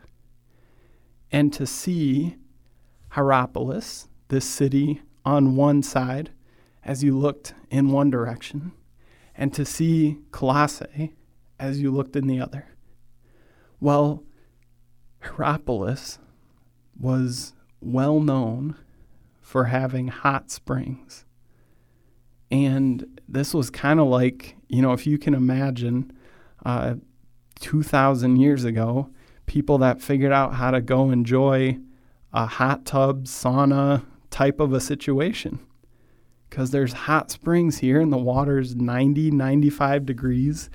and 1.32 1.52
to 1.54 1.66
see 1.66 2.38
Hierapolis, 3.10 4.08
this 4.30 4.46
city, 4.46 5.02
on 5.26 5.56
one 5.56 5.84
side 5.84 6.32
as 6.84 7.04
you 7.04 7.18
looked 7.18 7.54
in 7.70 7.92
one 7.92 8.10
direction, 8.10 8.72
and 9.36 9.54
to 9.54 9.66
see 9.66 10.20
Colossae 10.32 11.14
as 11.60 11.82
you 11.82 11.92
looked 11.92 12.16
in 12.16 12.28
the 12.28 12.40
other. 12.40 12.68
Well, 13.80 14.24
Hierapolis 15.22 16.20
was 17.00 17.54
well 17.82 18.20
known 18.20 18.76
for 19.42 19.66
having 19.66 20.10
hot 20.10 20.52
springs. 20.52 21.26
And 22.52 23.20
this 23.28 23.54
was 23.54 23.70
kind 23.70 24.00
of 24.00 24.08
like, 24.08 24.56
you 24.68 24.82
know, 24.82 24.94
if 24.94 25.08
you 25.08 25.18
can 25.18 25.34
imagine 25.34 26.12
uh, 26.66 26.96
2,000 27.60 28.38
years 28.38 28.64
ago, 28.64 29.10
people 29.46 29.78
that 29.80 30.02
figured 30.02 30.32
out 30.32 30.56
how 30.56 30.72
to 30.72 30.82
go 30.82 31.12
enjoy 31.12 31.78
a 32.34 32.46
hot 32.46 32.86
tub, 32.86 33.26
sauna 33.26 34.06
type 34.30 34.60
of 34.60 34.74
a 34.74 34.80
situation. 34.80 35.60
Because 36.50 36.72
there's 36.72 36.94
hot 36.94 37.30
springs 37.30 37.80
here 37.80 38.02
and 38.02 38.12
the 38.12 38.18
water's 38.18 38.76
90, 38.76 39.32
95 39.32 40.06
degrees. 40.06 40.70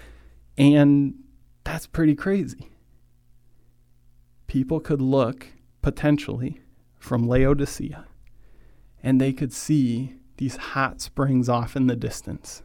And 0.56 1.14
that's 1.64 1.86
pretty 1.86 2.14
crazy. 2.14 2.70
People 4.46 4.78
could 4.78 5.02
look 5.02 5.48
potentially 5.84 6.58
from 6.98 7.28
Laodicea, 7.28 8.06
and 9.02 9.20
they 9.20 9.34
could 9.34 9.52
see 9.52 10.14
these 10.38 10.56
hot 10.56 11.02
springs 11.02 11.46
off 11.46 11.76
in 11.76 11.88
the 11.88 11.94
distance. 11.94 12.62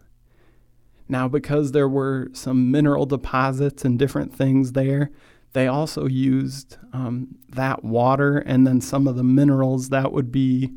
Now, 1.09 1.27
because 1.27 1.73
there 1.73 1.89
were 1.89 2.29
some 2.31 2.71
mineral 2.71 3.05
deposits 3.05 3.83
and 3.83 3.99
different 3.99 4.33
things 4.33 4.71
there, 4.71 5.11
they 5.51 5.67
also 5.67 6.07
used 6.07 6.77
um, 6.93 7.35
that 7.49 7.83
water 7.83 8.38
and 8.38 8.65
then 8.65 8.79
some 8.79 9.05
of 9.05 9.17
the 9.17 9.23
minerals 9.23 9.89
that 9.89 10.13
would 10.13 10.31
be 10.31 10.71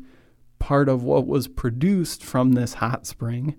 part 0.59 0.89
of 0.89 1.01
what 1.01 1.25
was 1.25 1.47
produced 1.47 2.25
from 2.25 2.51
this 2.51 2.73
hot 2.73 3.07
spring 3.07 3.55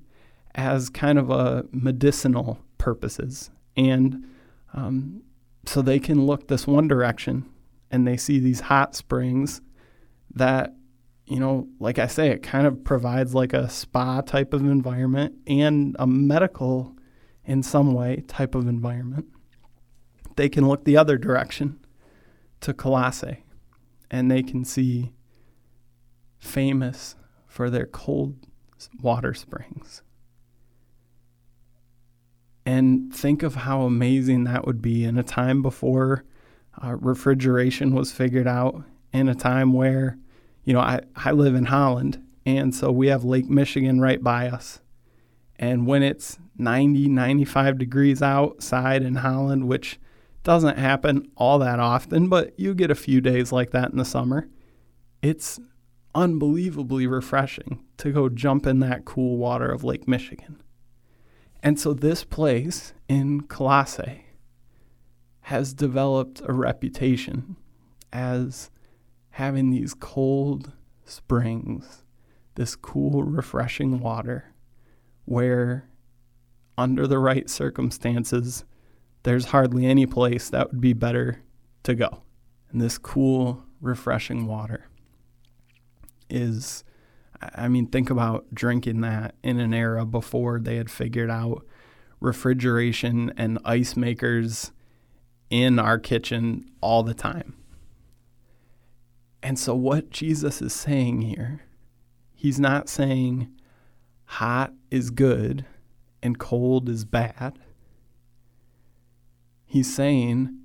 as 0.54 0.90
kind 0.90 1.18
of 1.18 1.30
a 1.30 1.64
medicinal 1.72 2.58
purposes. 2.76 3.50
And 3.78 4.26
um, 4.74 5.22
so 5.64 5.80
they 5.80 5.98
can 5.98 6.26
look 6.26 6.48
this 6.48 6.66
one 6.66 6.86
direction 6.86 7.48
and 7.94 8.06
they 8.06 8.16
see 8.16 8.38
these 8.38 8.60
hot 8.60 8.94
springs 8.94 9.60
that 10.34 10.74
you 11.26 11.38
know 11.38 11.68
like 11.78 11.98
i 11.98 12.06
say 12.06 12.28
it 12.28 12.42
kind 12.42 12.66
of 12.66 12.84
provides 12.84 13.34
like 13.34 13.52
a 13.52 13.68
spa 13.70 14.20
type 14.20 14.52
of 14.52 14.62
environment 14.62 15.34
and 15.46 15.96
a 15.98 16.06
medical 16.06 16.94
in 17.44 17.62
some 17.62 17.92
way 17.92 18.24
type 18.26 18.54
of 18.54 18.66
environment. 18.66 19.26
They 20.36 20.48
can 20.48 20.66
look 20.66 20.84
the 20.84 20.96
other 20.96 21.18
direction 21.18 21.78
to 22.60 22.72
colossae 22.72 23.44
and 24.10 24.30
they 24.30 24.42
can 24.42 24.64
see 24.64 25.12
famous 26.38 27.16
for 27.46 27.70
their 27.70 27.86
cold 27.86 28.36
water 29.00 29.34
springs. 29.34 30.02
And 32.66 33.14
think 33.14 33.42
of 33.42 33.56
how 33.56 33.82
amazing 33.82 34.44
that 34.44 34.66
would 34.66 34.80
be 34.80 35.04
in 35.04 35.18
a 35.18 35.22
time 35.22 35.60
before 35.60 36.24
uh, 36.82 36.96
refrigeration 36.96 37.94
was 37.94 38.12
figured 38.12 38.46
out 38.46 38.82
in 39.12 39.28
a 39.28 39.34
time 39.34 39.72
where, 39.72 40.18
you 40.64 40.72
know, 40.72 40.80
I, 40.80 41.00
I 41.16 41.32
live 41.32 41.54
in 41.54 41.66
Holland, 41.66 42.22
and 42.44 42.74
so 42.74 42.90
we 42.90 43.08
have 43.08 43.24
Lake 43.24 43.48
Michigan 43.48 44.00
right 44.00 44.22
by 44.22 44.48
us. 44.48 44.80
And 45.56 45.86
when 45.86 46.02
it's 46.02 46.38
90, 46.58 47.08
95 47.08 47.78
degrees 47.78 48.22
outside 48.22 49.02
in 49.02 49.16
Holland, 49.16 49.68
which 49.68 49.98
doesn't 50.42 50.78
happen 50.78 51.30
all 51.36 51.58
that 51.60 51.80
often, 51.80 52.28
but 52.28 52.58
you 52.58 52.74
get 52.74 52.90
a 52.90 52.96
few 52.96 53.20
days 53.20 53.52
like 53.52 53.70
that 53.70 53.90
in 53.90 53.96
the 53.96 54.04
summer, 54.04 54.48
it's 55.22 55.58
unbelievably 56.14 57.06
refreshing 57.06 57.84
to 57.96 58.12
go 58.12 58.28
jump 58.28 58.66
in 58.66 58.80
that 58.80 59.04
cool 59.04 59.36
water 59.36 59.70
of 59.70 59.84
Lake 59.84 60.06
Michigan. 60.06 60.62
And 61.62 61.80
so 61.80 61.94
this 61.94 62.24
place 62.24 62.92
in 63.08 63.42
Colossae 63.42 64.23
has 65.44 65.74
developed 65.74 66.40
a 66.46 66.52
reputation 66.54 67.54
as 68.14 68.70
having 69.28 69.68
these 69.68 69.92
cold 69.92 70.72
springs, 71.04 72.02
this 72.54 72.74
cool, 72.74 73.22
refreshing 73.22 74.00
water, 74.00 74.54
where 75.26 75.86
under 76.78 77.06
the 77.06 77.18
right 77.18 77.50
circumstances, 77.50 78.64
there's 79.24 79.46
hardly 79.46 79.84
any 79.84 80.06
place 80.06 80.48
that 80.48 80.70
would 80.70 80.80
be 80.80 80.94
better 80.94 81.42
to 81.82 81.94
go. 81.94 82.22
And 82.70 82.80
this 82.80 82.96
cool, 82.96 83.64
refreshing 83.82 84.46
water 84.46 84.88
is, 86.30 86.84
I 87.54 87.68
mean, 87.68 87.88
think 87.88 88.08
about 88.08 88.46
drinking 88.54 89.02
that 89.02 89.34
in 89.42 89.60
an 89.60 89.74
era 89.74 90.06
before 90.06 90.58
they 90.58 90.76
had 90.76 90.90
figured 90.90 91.30
out 91.30 91.66
refrigeration 92.18 93.30
and 93.36 93.58
ice 93.66 93.94
makers 93.94 94.72
in 95.50 95.78
our 95.78 95.98
kitchen 95.98 96.70
all 96.80 97.02
the 97.02 97.14
time. 97.14 97.54
And 99.42 99.58
so, 99.58 99.74
what 99.74 100.10
Jesus 100.10 100.62
is 100.62 100.72
saying 100.72 101.20
here, 101.22 101.60
he's 102.34 102.58
not 102.58 102.88
saying 102.88 103.50
hot 104.24 104.72
is 104.90 105.10
good 105.10 105.66
and 106.22 106.38
cold 106.38 106.88
is 106.88 107.04
bad. 107.04 107.58
He's 109.66 109.94
saying 109.94 110.58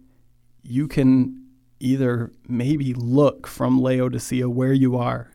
you 0.63 0.87
can 0.87 1.45
either 1.79 2.31
maybe 2.47 2.93
look 2.93 3.47
from 3.47 3.81
Laodicea 3.81 4.49
where 4.49 4.73
you 4.73 4.95
are 4.97 5.31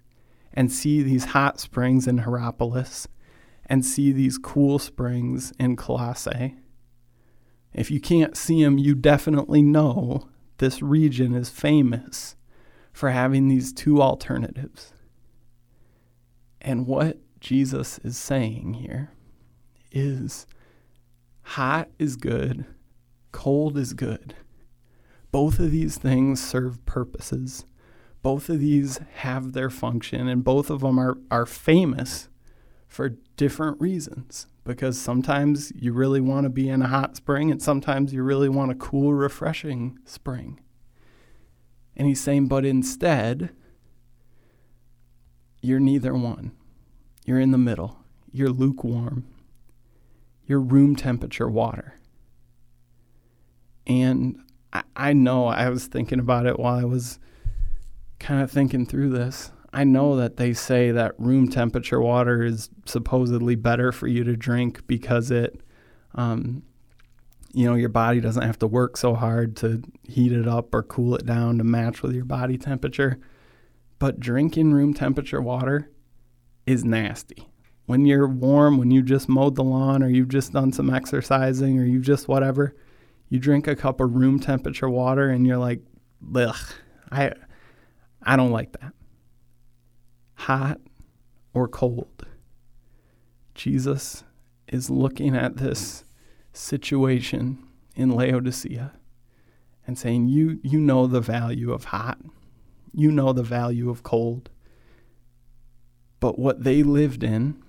and 0.53 0.73
see 0.73 1.03
these 1.03 1.27
hot 1.27 1.61
springs 1.61 2.07
in 2.07 2.19
Hierapolis 2.19 3.09
and 3.67 3.85
see 3.85 4.13
these 4.13 4.39
cool 4.39 4.79
springs 4.79 5.53
in 5.59 5.77
Colossae. 5.77 6.55
If 7.75 7.91
you 7.91 8.01
can't 8.01 8.37
see 8.37 8.63
them, 8.63 8.79
you 8.79 8.95
definitely 8.95 9.63
know 9.63 10.29
this 10.59 10.81
region 10.81 11.35
is 11.35 11.51
famous 11.51 12.37
for 12.93 13.11
having 13.11 13.49
these 13.49 13.73
two 13.73 14.01
alternatives. 14.01 14.93
And 16.61 16.87
what 16.87 17.19
Jesus 17.41 17.99
is 17.99 18.17
saying 18.17 18.75
here 18.75 19.11
is 19.91 20.47
hot 21.43 21.91
is 21.99 22.17
good, 22.17 22.65
cold 23.33 23.77
is 23.77 23.93
good. 23.93 24.35
Both 25.33 25.59
of 25.59 25.73
these 25.73 25.99
things 25.99 26.43
serve 26.43 26.85
purposes. 26.87 27.65
Both 28.23 28.49
of 28.49 28.61
these 28.61 29.01
have 29.17 29.53
their 29.53 29.69
function, 29.69 30.29
and 30.29 30.43
both 30.43 30.71
of 30.71 30.81
them 30.81 30.99
are, 30.99 31.19
are 31.31 31.45
famous 31.45 32.29
for 32.87 33.17
different 33.37 33.81
reasons. 33.81 34.47
Because 34.65 34.99
sometimes 34.99 35.73
you 35.77 35.93
really 35.93 36.21
want 36.21 36.45
to 36.45 36.51
be 36.51 36.69
in 36.69 36.81
a 36.81 36.89
hot 36.89 37.17
spring, 37.17 37.51
and 37.51 37.61
sometimes 37.61 38.13
you 38.13 38.23
really 38.23 38.49
want 38.49 38.71
a 38.71 38.75
cool, 38.75 39.13
refreshing 39.13 39.99
spring. 40.05 40.61
And 41.97 42.09
he's 42.09 42.21
saying, 42.21 42.49
but 42.49 42.65
instead, 42.65 43.51
you're 45.61 45.81
neither 45.81 46.15
one. 46.15 46.53
You're 47.25 47.41
in 47.41 47.51
the 47.51 47.59
middle. 47.59 47.99
You're 48.33 48.51
lukewarm. 48.51 49.27
You're 50.47 50.61
room 50.61 50.97
temperature 50.97 51.49
water. 51.49 52.01
And 53.87 54.39
I, 54.73 54.83
I 54.97 55.13
know 55.13 55.47
I 55.47 55.69
was 55.69 55.87
thinking 55.87 56.19
about 56.19 56.47
it 56.47 56.59
while 56.59 56.75
I 56.75 56.85
was 56.85 57.19
kind 58.19 58.43
of 58.43 58.51
thinking 58.51 58.87
through 58.87 59.11
this. 59.11 59.53
I 59.75 59.83
know 59.83 60.15
that 60.17 60.37
they 60.37 60.53
say 60.53 60.93
that 60.93 61.19
room 61.19 61.49
temperature 61.49 62.01
water 62.01 62.45
is 62.45 62.71
supposedly 62.87 63.57
better 63.57 63.91
for 63.91 64.07
you 64.07 64.23
to 64.23 64.37
drink 64.37 64.87
because 64.87 65.33
it, 65.33 65.61
um, 66.15 66.63
you 67.53 67.67
know, 67.67 67.75
your 67.75 67.89
body 67.89 68.21
doesn't 68.21 68.45
have 68.45 68.59
to 68.61 68.69
work 68.69 68.97
so 68.97 69.15
hard 69.15 69.57
to 69.57 69.83
heat 70.05 70.31
it 70.31 70.47
up 70.47 70.73
or 70.73 70.85
cool 70.85 71.17
it 71.17 71.27
down 71.27 71.59
to 71.59 71.65
match 71.65 72.03
with 72.03 72.15
your 72.15 72.25
body 72.25 72.57
temperature. 72.57 73.19
But 73.99 74.21
drinking 74.21 74.73
room 74.73 74.95
temperature 74.95 75.43
water 75.43 75.91
is 76.67 76.85
nasty. 76.85 77.49
When 77.87 78.07
you're 78.07 78.29
warm, 78.29 78.79
when 78.79 78.93
you 78.93 79.03
just 79.03 79.29
mowed 79.29 79.57
the 79.57 79.65
lawn 79.65 80.05
or 80.05 80.09
you've 80.09 80.29
just 80.29 80.53
done 80.53 80.73
some 80.73 80.89
exercising 80.89 81.81
or 81.81 81.85
you 81.85 81.99
just 81.99 82.29
whatever, 82.29 82.77
you 83.29 83.41
drink 83.41 83.67
a 83.67 83.75
cup 83.75 84.01
of 84.01 84.15
room 84.15 84.39
temperature 84.39 84.89
water 84.89 85.31
and 85.31 85.45
you're 85.49 85.59
like, 85.59 85.81
ugh, 86.33 86.57
I, 87.11 87.33
I 88.23 88.37
don't 88.37 88.53
like 88.53 88.71
that. 88.81 88.93
Hot 90.45 90.79
or 91.55 91.67
cold. 91.67 92.27
Jesus 93.55 94.25
is 94.69 94.91
looking 94.91 95.35
at 95.35 95.57
this 95.57 96.05
situation 96.53 97.67
in 97.97 98.11
Laodicea 98.11 98.93
and 99.87 99.97
saying, 99.97 100.29
you, 100.29 100.61
you 100.63 100.81
know 100.81 101.07
the 101.07 101.23
value 101.23 101.73
of 101.73 101.85
hot. 101.85 102.19
You 102.93 103.11
know 103.11 103.33
the 103.33 103.43
value 103.43 103.89
of 103.89 104.03
cold. 104.03 104.51
But 106.21 106.39
what 106.39 106.63
they 106.63 106.83
lived 106.83 107.25
in 107.25 107.63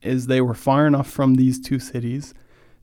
is 0.00 0.28
they 0.28 0.40
were 0.40 0.54
far 0.54 0.86
enough 0.86 1.10
from 1.10 1.34
these 1.34 1.58
two 1.58 1.80
cities 1.80 2.32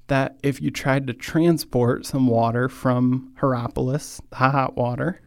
that 0.07 0.35
if 0.43 0.61
you 0.61 0.71
tried 0.71 1.07
to 1.07 1.13
transport 1.13 2.05
some 2.05 2.27
water 2.27 2.67
from 2.67 3.33
Hierapolis, 3.39 4.19
the 4.29 4.35
hot 4.35 4.75
water, 4.75 5.21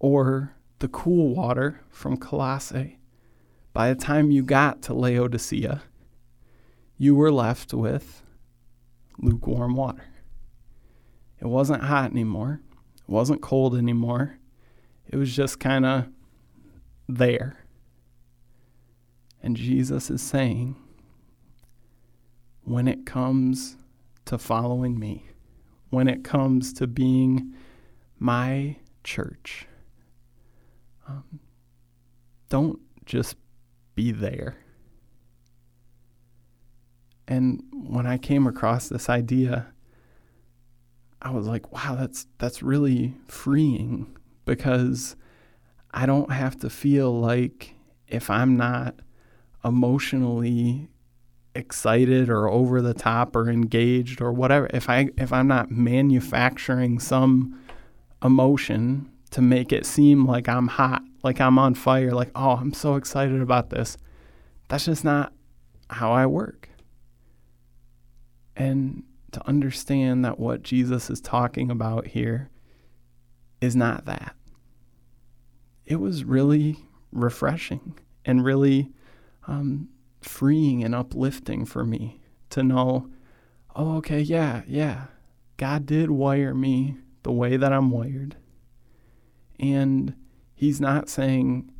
or 0.00 0.56
the 0.78 0.88
cool 0.88 1.34
water 1.34 1.80
from 1.90 2.16
Colossae, 2.16 2.98
by 3.72 3.92
the 3.92 4.00
time 4.00 4.30
you 4.30 4.42
got 4.42 4.82
to 4.82 4.94
Laodicea, 4.94 5.82
you 6.96 7.14
were 7.14 7.32
left 7.32 7.72
with 7.72 8.22
lukewarm 9.18 9.74
water. 9.76 10.04
It 11.40 11.46
wasn't 11.46 11.84
hot 11.84 12.10
anymore. 12.10 12.60
It 12.96 13.08
wasn't 13.08 13.42
cold 13.42 13.76
anymore. 13.76 14.38
It 15.06 15.16
was 15.16 15.34
just 15.34 15.60
kind 15.60 15.86
of 15.86 16.08
there. 17.08 17.64
And 19.42 19.56
Jesus 19.56 20.10
is 20.10 20.20
saying, 20.20 20.74
when 22.64 22.88
it 22.88 23.06
comes 23.06 23.76
to 24.24 24.36
following 24.36 24.98
me, 24.98 25.26
when 25.90 26.08
it 26.08 26.24
comes 26.24 26.72
to 26.74 26.86
being 26.86 27.54
my 28.18 28.76
church, 29.04 29.67
um, 31.08 31.40
don't 32.48 32.78
just 33.04 33.36
be 33.94 34.12
there. 34.12 34.56
And 37.26 37.62
when 37.72 38.06
I 38.06 38.18
came 38.18 38.46
across 38.46 38.88
this 38.88 39.08
idea, 39.08 39.66
I 41.20 41.30
was 41.30 41.46
like, 41.46 41.72
wow, 41.72 41.96
that's 41.98 42.26
that's 42.38 42.62
really 42.62 43.14
freeing 43.26 44.16
because 44.44 45.16
I 45.92 46.06
don't 46.06 46.30
have 46.30 46.58
to 46.60 46.70
feel 46.70 47.18
like 47.18 47.74
if 48.06 48.30
I'm 48.30 48.56
not 48.56 48.94
emotionally 49.64 50.88
excited 51.54 52.28
or 52.30 52.48
over 52.48 52.80
the 52.80 52.94
top 52.94 53.34
or 53.34 53.50
engaged 53.50 54.20
or 54.20 54.32
whatever 54.32 54.68
if 54.72 54.88
i 54.88 55.08
if 55.16 55.32
i'm 55.32 55.48
not 55.48 55.72
manufacturing 55.72 57.00
some 57.00 57.58
emotion 58.22 59.10
to 59.30 59.42
make 59.42 59.72
it 59.72 59.86
seem 59.86 60.26
like 60.26 60.48
i'm 60.48 60.68
hot 60.68 61.02
like 61.22 61.40
i'm 61.40 61.58
on 61.58 61.74
fire 61.74 62.12
like 62.12 62.30
oh 62.34 62.52
i'm 62.52 62.72
so 62.72 62.96
excited 62.96 63.40
about 63.40 63.70
this. 63.70 63.96
That's 64.68 64.84
just 64.84 65.04
not 65.04 65.32
how 65.90 66.12
i 66.12 66.26
work. 66.26 66.68
And 68.56 69.04
to 69.32 69.46
understand 69.46 70.24
that 70.24 70.38
what 70.38 70.62
jesus 70.62 71.10
is 71.10 71.20
talking 71.20 71.70
about 71.70 72.08
here 72.08 72.50
is 73.60 73.74
not 73.74 74.04
that. 74.06 74.34
It 75.84 75.96
was 75.96 76.24
really 76.24 76.76
refreshing 77.12 77.98
and 78.24 78.44
really 78.44 78.92
um, 79.46 79.88
freeing 80.20 80.84
and 80.84 80.94
uplifting 80.94 81.64
for 81.64 81.84
me 81.84 82.20
to 82.50 82.62
know, 82.62 83.08
oh, 83.74 83.96
okay, 83.96 84.20
yeah, 84.20 84.62
yeah, 84.66 85.04
God 85.56 85.86
did 85.86 86.10
wire 86.10 86.54
me 86.54 86.96
the 87.22 87.32
way 87.32 87.56
that 87.56 87.72
I'm 87.72 87.90
wired. 87.90 88.36
And 89.58 90.14
He's 90.54 90.80
not 90.80 91.08
saying 91.08 91.70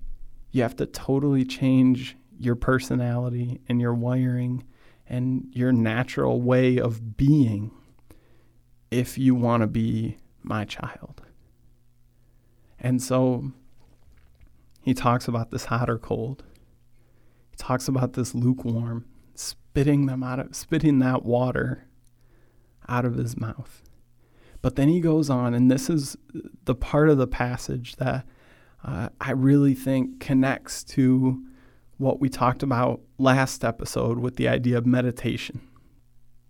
you 0.51 0.63
have 0.63 0.77
to 0.77 0.87
totally 0.87 1.45
change 1.45 2.17
your 2.39 2.55
personality 2.55 3.61
and 3.69 3.81
your 3.81 3.95
wiring 3.95 4.65
and 5.09 5.47
your 5.53 5.73
natural 5.73 6.41
way 6.41 6.79
of 6.79 7.17
being 7.17 7.71
if 8.91 9.19
you 9.19 9.35
want 9.35 9.63
to 9.63 9.67
be 9.67 10.17
my 10.43 10.65
child. 10.65 11.23
And 12.79 13.03
so 13.03 13.53
he 14.83 14.95
talks 14.95 15.29
about 15.29 15.51
this 15.51 15.67
hot 15.67 15.91
or 15.91 15.99
cold 15.99 16.45
He 17.51 17.57
talks 17.57 17.89
about 17.89 18.13
this 18.13 18.35
lukewarm, 18.35 19.05
spitting 19.35 20.07
them 20.07 20.23
out 20.23 20.39
of 20.39 20.55
spitting 20.55 20.99
that 21.01 21.25
water 21.25 21.87
out 22.89 23.05
of 23.05 23.17
his 23.17 23.37
mouth. 23.37 23.83
But 24.61 24.77
then 24.77 24.89
he 24.89 25.01
goes 25.01 25.31
on, 25.31 25.55
and 25.55 25.71
this 25.71 25.89
is 25.89 26.17
the 26.65 26.75
part 26.75 27.09
of 27.09 27.19
the 27.19 27.27
passage 27.27 27.97
that 27.97 28.27
uh, 28.85 29.09
I 29.21 29.33
really 29.33 29.75
think 29.75 30.21
connects 30.21 30.83
to 30.85 31.43
what 31.97 32.21
we 32.21 32.29
talked 32.29 32.63
about 32.63 33.01
last 33.19 33.65
episode 33.65 34.19
with 34.19 34.37
the 34.37 34.49
idea 34.49 34.79
of 34.79 34.87
meditation. 34.87 35.61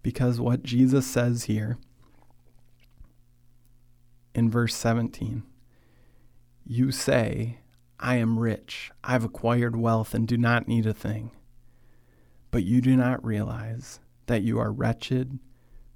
Because 0.03 0.41
what 0.41 0.63
Jesus 0.63 1.07
says 1.07 1.45
here 1.45 1.79
in 4.35 4.51
verse 4.51 4.75
17, 4.75 5.43
you 6.65 6.93
say, 6.93 7.59
I 7.99 8.17
am 8.17 8.39
rich, 8.39 8.91
I've 9.03 9.25
acquired 9.25 9.75
wealth, 9.77 10.15
and 10.15 10.29
do 10.29 10.37
not 10.37 10.69
need 10.69 10.87
a 10.87 10.95
thing. 10.95 11.33
But 12.51 12.65
you 12.65 12.81
do 12.81 12.97
not 12.97 13.25
realize 13.25 14.01
that 14.27 14.43
you 14.43 14.59
are 14.59 14.71
wretched, 14.71 15.39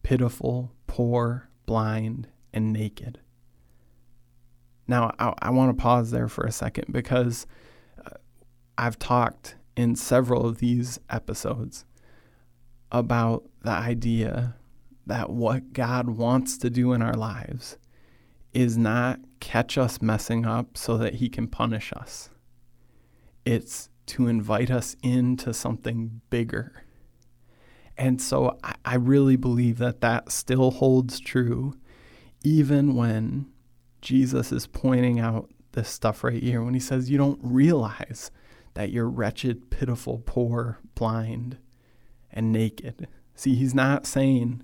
pitiful, 0.02 0.72
poor, 0.86 1.48
blind, 1.66 2.28
and 2.52 2.72
naked. 2.72 3.18
Now, 4.86 5.14
I, 5.18 5.32
I 5.40 5.50
want 5.50 5.76
to 5.76 5.82
pause 5.82 6.10
there 6.10 6.28
for 6.28 6.44
a 6.44 6.52
second 6.52 6.92
because 6.92 7.46
uh, 8.04 8.10
I've 8.76 8.98
talked 8.98 9.56
in 9.76 9.96
several 9.96 10.46
of 10.46 10.58
these 10.58 10.98
episodes 11.08 11.84
about 12.90 13.44
the 13.62 13.70
idea 13.70 14.56
that 15.06 15.30
what 15.30 15.72
God 15.72 16.10
wants 16.10 16.58
to 16.58 16.70
do 16.70 16.92
in 16.92 17.02
our 17.02 17.14
lives 17.14 17.78
is 18.52 18.76
not 18.76 19.18
catch 19.40 19.78
us 19.78 20.02
messing 20.02 20.44
up 20.44 20.76
so 20.76 20.98
that 20.98 21.14
he 21.14 21.28
can 21.28 21.48
punish 21.48 21.92
us. 21.94 22.28
It's 23.44 23.88
to 24.06 24.28
invite 24.28 24.70
us 24.70 24.94
into 25.02 25.54
something 25.54 26.20
bigger. 26.28 26.84
And 27.96 28.20
so 28.20 28.58
I, 28.62 28.74
I 28.84 28.94
really 28.96 29.36
believe 29.36 29.78
that 29.78 30.00
that 30.00 30.32
still 30.32 30.70
holds 30.70 31.20
true, 31.20 31.74
even 32.42 32.94
when 32.94 33.46
Jesus 34.00 34.52
is 34.52 34.66
pointing 34.66 35.20
out 35.20 35.50
this 35.72 35.88
stuff 35.88 36.24
right 36.24 36.42
here, 36.42 36.62
when 36.62 36.74
he 36.74 36.80
says, 36.80 37.10
You 37.10 37.18
don't 37.18 37.40
realize 37.42 38.30
that 38.74 38.90
you're 38.90 39.08
wretched, 39.08 39.70
pitiful, 39.70 40.22
poor, 40.24 40.78
blind, 40.94 41.58
and 42.30 42.52
naked. 42.52 43.08
See, 43.34 43.54
he's 43.54 43.74
not 43.74 44.06
saying, 44.06 44.62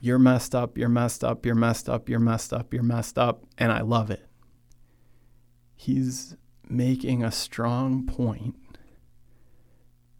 You're 0.00 0.18
messed 0.18 0.54
up, 0.54 0.78
you're 0.78 0.88
messed 0.88 1.24
up, 1.24 1.44
you're 1.44 1.54
messed 1.54 1.88
up, 1.88 2.08
you're 2.08 2.20
messed 2.20 2.52
up, 2.52 2.72
you're 2.72 2.82
messed 2.82 3.18
up, 3.18 3.44
and 3.56 3.72
I 3.72 3.80
love 3.80 4.10
it. 4.10 4.26
He's 5.74 6.36
making 6.68 7.22
a 7.22 7.32
strong 7.32 8.06
point 8.06 8.56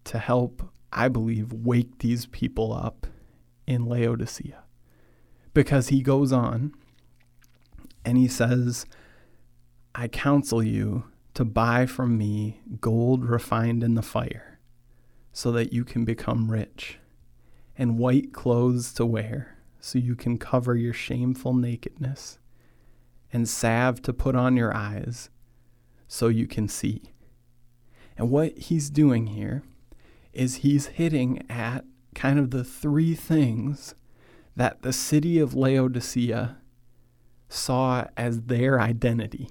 to 0.04 0.18
help, 0.18 0.62
I 0.92 1.09
believe, 1.09 1.53
wake 1.53 1.98
these 1.98 2.27
people 2.27 2.72
up 2.72 3.07
in 3.66 3.87
Laodicea. 3.87 4.62
Because 5.53 5.88
he 5.88 6.03
goes 6.03 6.33
on 6.33 6.72
and 8.05 8.16
he 8.16 8.29
says, 8.29 8.87
I 9.94 10.09
counsel 10.09 10.62
you 10.62 11.05
to 11.35 11.44
buy 11.44 11.87
from 11.87 12.16
me 12.16 12.61
gold 12.81 13.24
refined 13.24 13.83
in 13.85 13.94
the 13.94 14.03
fire, 14.03 14.59
so 15.33 15.53
that 15.53 15.72
you 15.72 15.85
can 15.85 16.05
become 16.05 16.51
rich, 16.51 16.98
and 17.77 17.98
white 17.98 18.33
clothes 18.33 18.92
to 18.94 19.07
wear, 19.07 19.59
so 19.81 19.98
you 19.98 20.16
can 20.16 20.38
cover 20.38 20.74
your 20.74 20.92
shameful 20.92 21.55
nakedness, 21.55 22.38
and 23.33 23.48
salve 23.48 24.03
to 24.03 24.12
put 24.12 24.35
on 24.35 24.57
your 24.57 24.74
eyes 24.74 25.31
so 26.09 26.29
you 26.29 26.46
can 26.46 26.66
see. 26.66 27.12
And 28.16 28.31
what 28.31 28.57
he's 28.59 28.90
doing 28.90 29.29
here 29.29 29.62
is 30.38 30.57
he's 30.57 30.87
hitting 30.87 31.44
at 31.51 31.85
kind 32.14 32.38
of 32.38 32.51
the 32.53 32.64
three 32.64 33.14
things 33.14 33.94
that 34.55 34.83
the 34.83 34.92
city 34.92 35.38
of 35.38 35.55
Laodicea 35.55 36.57
saw 37.48 38.07
as 38.16 38.42
their 38.42 38.81
identity. 38.81 39.51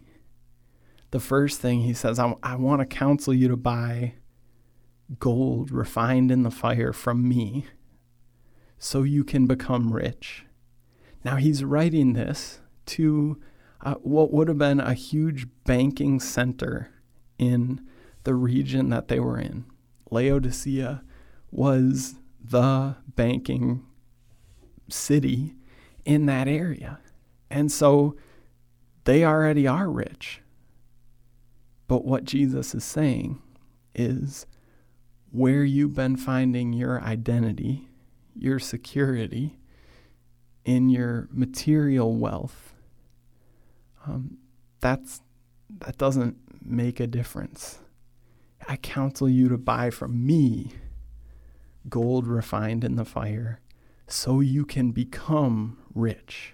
The 1.11 1.19
first 1.19 1.59
thing 1.59 1.81
he 1.81 1.93
says, 1.93 2.19
I, 2.19 2.35
I 2.41 2.55
want 2.55 2.79
to 2.79 2.85
counsel 2.85 3.33
you 3.33 3.47
to 3.49 3.57
buy 3.57 4.15
gold 5.19 5.71
refined 5.71 6.31
in 6.31 6.43
the 6.43 6.51
fire 6.51 6.93
from 6.93 7.27
me 7.27 7.65
so 8.77 9.03
you 9.03 9.23
can 9.23 9.45
become 9.45 9.93
rich. 9.93 10.45
Now 11.23 11.35
he's 11.35 11.63
writing 11.63 12.13
this 12.13 12.59
to 12.87 13.41
uh, 13.81 13.95
what 13.95 14.31
would 14.31 14.47
have 14.47 14.57
been 14.57 14.79
a 14.79 14.93
huge 14.93 15.47
banking 15.65 16.19
center 16.19 16.91
in 17.37 17.85
the 18.23 18.35
region 18.35 18.89
that 18.89 19.07
they 19.07 19.19
were 19.19 19.39
in. 19.39 19.65
Laodicea 20.11 21.03
was 21.51 22.15
the 22.43 22.95
banking 23.15 23.85
city 24.89 25.55
in 26.05 26.25
that 26.27 26.47
area. 26.47 26.99
And 27.49 27.71
so 27.71 28.15
they 29.03 29.23
already 29.23 29.67
are 29.67 29.89
rich. 29.89 30.41
But 31.87 32.05
what 32.05 32.25
Jesus 32.25 32.75
is 32.75 32.83
saying 32.83 33.41
is 33.95 34.45
where 35.31 35.63
you've 35.63 35.95
been 35.95 36.17
finding 36.17 36.73
your 36.73 37.01
identity, 37.01 37.87
your 38.35 38.59
security 38.59 39.57
in 40.65 40.89
your 40.89 41.29
material 41.31 42.13
wealth 42.15 42.73
um, 44.07 44.37
that's 44.79 45.21
that 45.79 45.97
doesn't 45.97 46.37
make 46.63 46.99
a 46.99 47.07
difference. 47.07 47.79
I 48.67 48.75
counsel 48.75 49.29
you 49.29 49.47
to 49.49 49.57
buy 49.57 49.89
from 49.89 50.25
me 50.25 50.73
gold 51.89 52.27
refined 52.27 52.83
in 52.83 52.95
the 52.95 53.05
fire 53.05 53.61
so 54.07 54.39
you 54.39 54.65
can 54.65 54.91
become 54.91 55.77
rich. 55.93 56.53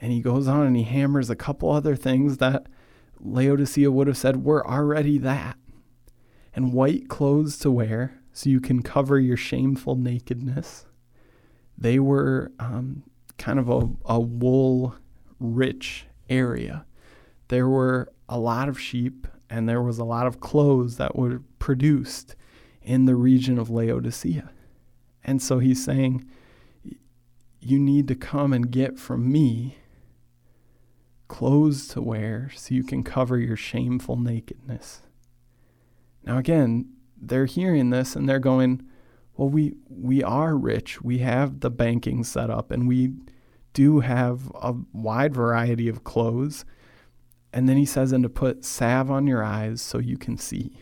And 0.00 0.12
he 0.12 0.20
goes 0.20 0.48
on 0.48 0.66
and 0.66 0.76
he 0.76 0.82
hammers 0.82 1.30
a 1.30 1.36
couple 1.36 1.70
other 1.70 1.96
things 1.96 2.38
that 2.38 2.66
Laodicea 3.20 3.90
would 3.90 4.06
have 4.06 4.16
said, 4.16 4.38
We're 4.38 4.64
already 4.64 5.18
that. 5.18 5.56
And 6.54 6.72
white 6.72 7.08
clothes 7.08 7.58
to 7.58 7.70
wear 7.70 8.20
so 8.32 8.50
you 8.50 8.60
can 8.60 8.82
cover 8.82 9.18
your 9.18 9.36
shameful 9.36 9.96
nakedness. 9.96 10.86
They 11.76 11.98
were 11.98 12.52
um, 12.58 13.04
kind 13.38 13.58
of 13.58 13.68
a, 13.68 13.88
a 14.04 14.20
wool 14.20 14.96
rich 15.40 16.06
area. 16.28 16.84
There 17.48 17.68
were 17.68 18.12
a 18.28 18.38
lot 18.38 18.68
of 18.68 18.80
sheep 18.80 19.26
and 19.54 19.68
there 19.68 19.82
was 19.82 20.00
a 20.00 20.04
lot 20.04 20.26
of 20.26 20.40
clothes 20.40 20.96
that 20.96 21.14
were 21.14 21.40
produced 21.60 22.34
in 22.82 23.04
the 23.04 23.14
region 23.14 23.56
of 23.56 23.70
Laodicea. 23.70 24.50
And 25.22 25.40
so 25.40 25.60
he's 25.60 25.82
saying, 25.82 26.24
You 27.60 27.78
need 27.78 28.08
to 28.08 28.16
come 28.16 28.52
and 28.52 28.68
get 28.68 28.98
from 28.98 29.30
me 29.30 29.78
clothes 31.28 31.86
to 31.88 32.02
wear 32.02 32.50
so 32.56 32.74
you 32.74 32.82
can 32.82 33.04
cover 33.04 33.38
your 33.38 33.56
shameful 33.56 34.16
nakedness. 34.16 35.02
Now, 36.24 36.38
again, 36.38 36.90
they're 37.16 37.46
hearing 37.46 37.90
this 37.90 38.16
and 38.16 38.28
they're 38.28 38.40
going, 38.40 38.82
Well, 39.36 39.50
we, 39.50 39.76
we 39.88 40.20
are 40.24 40.56
rich. 40.56 41.00
We 41.00 41.18
have 41.18 41.60
the 41.60 41.70
banking 41.70 42.24
set 42.24 42.50
up 42.50 42.72
and 42.72 42.88
we 42.88 43.12
do 43.72 44.00
have 44.00 44.50
a 44.56 44.74
wide 44.92 45.32
variety 45.32 45.88
of 45.88 46.02
clothes. 46.02 46.64
And 47.54 47.68
then 47.68 47.76
he 47.76 47.86
says, 47.86 48.10
and 48.10 48.24
to 48.24 48.28
put 48.28 48.64
salve 48.64 49.12
on 49.12 49.28
your 49.28 49.44
eyes 49.44 49.80
so 49.80 49.98
you 49.98 50.18
can 50.18 50.36
see. 50.36 50.80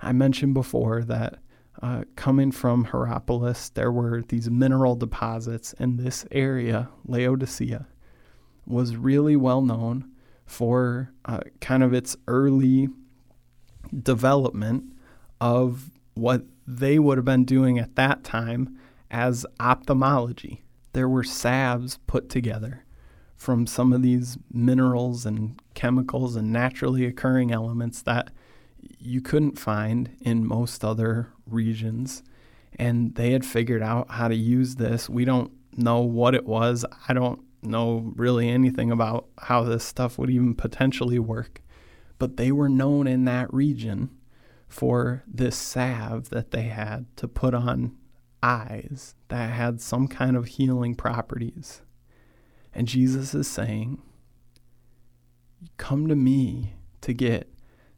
I 0.00 0.12
mentioned 0.12 0.54
before 0.54 1.02
that 1.04 1.40
uh, 1.82 2.04
coming 2.16 2.52
from 2.52 2.86
Hierapolis, 2.86 3.68
there 3.74 3.92
were 3.92 4.22
these 4.22 4.48
mineral 4.48 4.96
deposits, 4.96 5.74
and 5.78 5.98
this 5.98 6.24
area, 6.30 6.88
Laodicea, 7.04 7.86
was 8.66 8.96
really 8.96 9.36
well 9.36 9.60
known 9.60 10.10
for 10.46 11.12
uh, 11.26 11.40
kind 11.60 11.82
of 11.82 11.92
its 11.92 12.16
early 12.26 12.88
development 14.02 14.84
of 15.38 15.90
what 16.14 16.44
they 16.66 16.98
would 16.98 17.18
have 17.18 17.26
been 17.26 17.44
doing 17.44 17.78
at 17.78 17.94
that 17.96 18.24
time 18.24 18.78
as 19.10 19.44
ophthalmology 19.60 20.62
there 20.92 21.08
were 21.08 21.24
salves 21.24 21.98
put 22.06 22.28
together 22.28 22.84
from 23.38 23.66
some 23.66 23.92
of 23.92 24.02
these 24.02 24.36
minerals 24.52 25.24
and 25.24 25.62
chemicals 25.74 26.34
and 26.34 26.52
naturally 26.52 27.06
occurring 27.06 27.52
elements 27.52 28.02
that 28.02 28.30
you 28.98 29.20
couldn't 29.20 29.58
find 29.58 30.10
in 30.20 30.44
most 30.44 30.84
other 30.84 31.32
regions. 31.46 32.24
And 32.76 33.14
they 33.14 33.30
had 33.30 33.46
figured 33.46 33.82
out 33.82 34.10
how 34.10 34.26
to 34.28 34.34
use 34.34 34.74
this. 34.74 35.08
We 35.08 35.24
don't 35.24 35.52
know 35.76 36.00
what 36.00 36.34
it 36.34 36.46
was. 36.46 36.84
I 37.08 37.14
don't 37.14 37.40
know 37.62 38.12
really 38.16 38.48
anything 38.48 38.90
about 38.90 39.28
how 39.38 39.62
this 39.62 39.84
stuff 39.84 40.18
would 40.18 40.30
even 40.30 40.54
potentially 40.54 41.20
work. 41.20 41.62
But 42.18 42.36
they 42.36 42.50
were 42.50 42.68
known 42.68 43.06
in 43.06 43.24
that 43.26 43.52
region 43.54 44.10
for 44.66 45.22
this 45.28 45.56
salve 45.56 46.30
that 46.30 46.50
they 46.50 46.62
had 46.62 47.06
to 47.16 47.28
put 47.28 47.54
on 47.54 47.96
eyes 48.42 49.14
that 49.28 49.50
had 49.50 49.80
some 49.80 50.08
kind 50.08 50.36
of 50.36 50.46
healing 50.46 50.96
properties. 50.96 51.82
And 52.74 52.86
Jesus 52.86 53.34
is 53.34 53.48
saying, 53.48 54.00
Come 55.76 56.06
to 56.08 56.14
me 56.14 56.74
to 57.00 57.12
get 57.12 57.48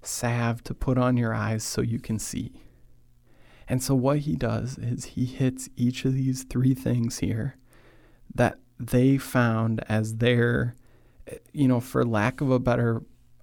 salve 0.03 0.63
to 0.65 0.75
put 0.75 0.97
on 0.97 1.17
your 1.17 1.35
eyes 1.35 1.63
so 1.63 1.83
you 1.83 1.99
can 1.99 2.19
see. 2.19 2.63
And 3.69 3.83
so, 3.83 3.95
what 3.95 4.21
he 4.21 4.35
does 4.35 4.79
is 4.79 5.05
he 5.05 5.27
hits 5.27 5.69
each 5.77 6.05
of 6.05 6.15
these 6.15 6.45
three 6.45 6.75
things 6.75 7.19
here 7.19 7.57
that 8.35 8.59
they 8.79 9.19
found 9.19 9.85
as 9.89 10.17
their, 10.17 10.75
you 11.53 11.69
know, 11.69 11.81
for 11.81 12.05
lack 12.05 12.41
of 12.41 12.51
a 12.51 12.59
better 12.59 13.03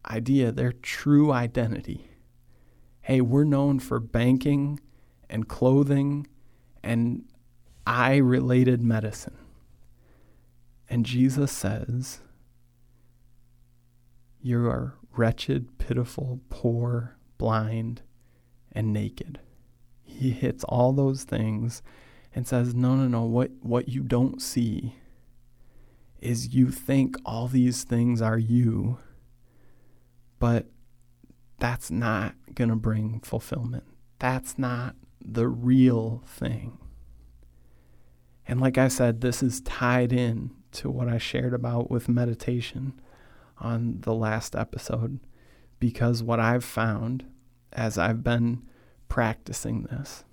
idea, 0.09 0.51
their 0.51 0.71
true 0.71 1.31
identity. 1.31 2.09
Hey, 3.01 3.21
we're 3.21 3.45
known 3.45 3.79
for 3.79 3.99
banking 3.99 4.79
and 5.29 5.47
clothing 5.47 6.27
and 6.83 7.23
eye 7.85 8.17
related 8.17 8.81
medicine. 8.81 9.37
And 10.89 11.05
Jesus 11.05 11.51
says, 11.51 12.21
You 14.41 14.67
are 14.67 14.95
wretched, 15.15 15.77
pitiful, 15.77 16.39
poor, 16.49 17.17
blind, 17.37 18.01
and 18.71 18.93
naked. 18.93 19.39
He 20.03 20.31
hits 20.31 20.63
all 20.63 20.93
those 20.93 21.23
things 21.23 21.81
and 22.33 22.47
says, 22.47 22.73
No, 22.73 22.95
no, 22.95 23.07
no, 23.07 23.23
what, 23.23 23.51
what 23.61 23.89
you 23.89 24.03
don't 24.03 24.41
see 24.41 24.95
is 26.19 26.53
you 26.53 26.71
think 26.71 27.15
all 27.25 27.47
these 27.47 27.83
things 27.83 28.21
are 28.21 28.37
you, 28.37 28.97
but 30.39 30.67
that's 31.59 31.91
not 31.91 32.35
going 32.53 32.69
to 32.69 32.75
bring 32.75 33.19
fulfillment. 33.19 33.83
That's 34.19 34.57
not 34.57 34.95
the 35.23 35.47
real 35.47 36.23
thing. 36.25 36.79
And 38.47 38.61
like 38.61 38.77
I 38.77 38.87
said, 38.87 39.21
this 39.21 39.43
is 39.43 39.61
tied 39.61 40.13
in 40.13 40.51
to 40.77 40.89
what 40.89 41.07
I 41.07 41.17
shared 41.17 41.53
about 41.53 41.89
with 41.89 42.07
meditation 42.07 42.99
on 43.57 44.01
the 44.01 44.13
last 44.13 44.55
episode 44.55 45.19
because 45.79 46.21
what 46.21 46.39
I've 46.39 46.63
found 46.63 47.25
as 47.73 47.97
I've 47.97 48.23
been 48.23 48.63
practicing 49.09 49.83
this 49.83 50.23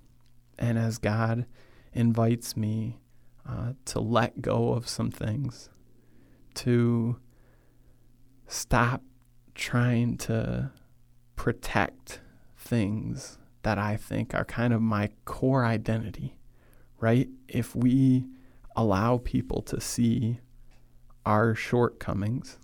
and 0.58 0.78
as 0.78 0.98
God 0.98 1.46
invites 1.94 2.56
me 2.56 2.98
uh, 3.48 3.72
to 3.86 4.00
let 4.00 4.42
go 4.42 4.72
of 4.72 4.88
some 4.88 5.10
things, 5.10 5.70
to 6.54 7.16
stop 8.46 9.02
trying 9.54 10.16
to 10.18 10.70
protect 11.36 12.20
things 12.58 13.38
that 13.62 13.78
I 13.78 13.96
think 13.96 14.34
are 14.34 14.44
kind 14.44 14.74
of 14.74 14.82
my 14.82 15.10
core 15.24 15.64
identity, 15.64 16.36
right? 17.00 17.28
If 17.48 17.74
we 17.74 18.26
allow 18.76 19.18
people 19.18 19.62
to 19.62 19.80
see 19.80 20.40
our 21.24 21.54
shortcomings, 21.54 22.58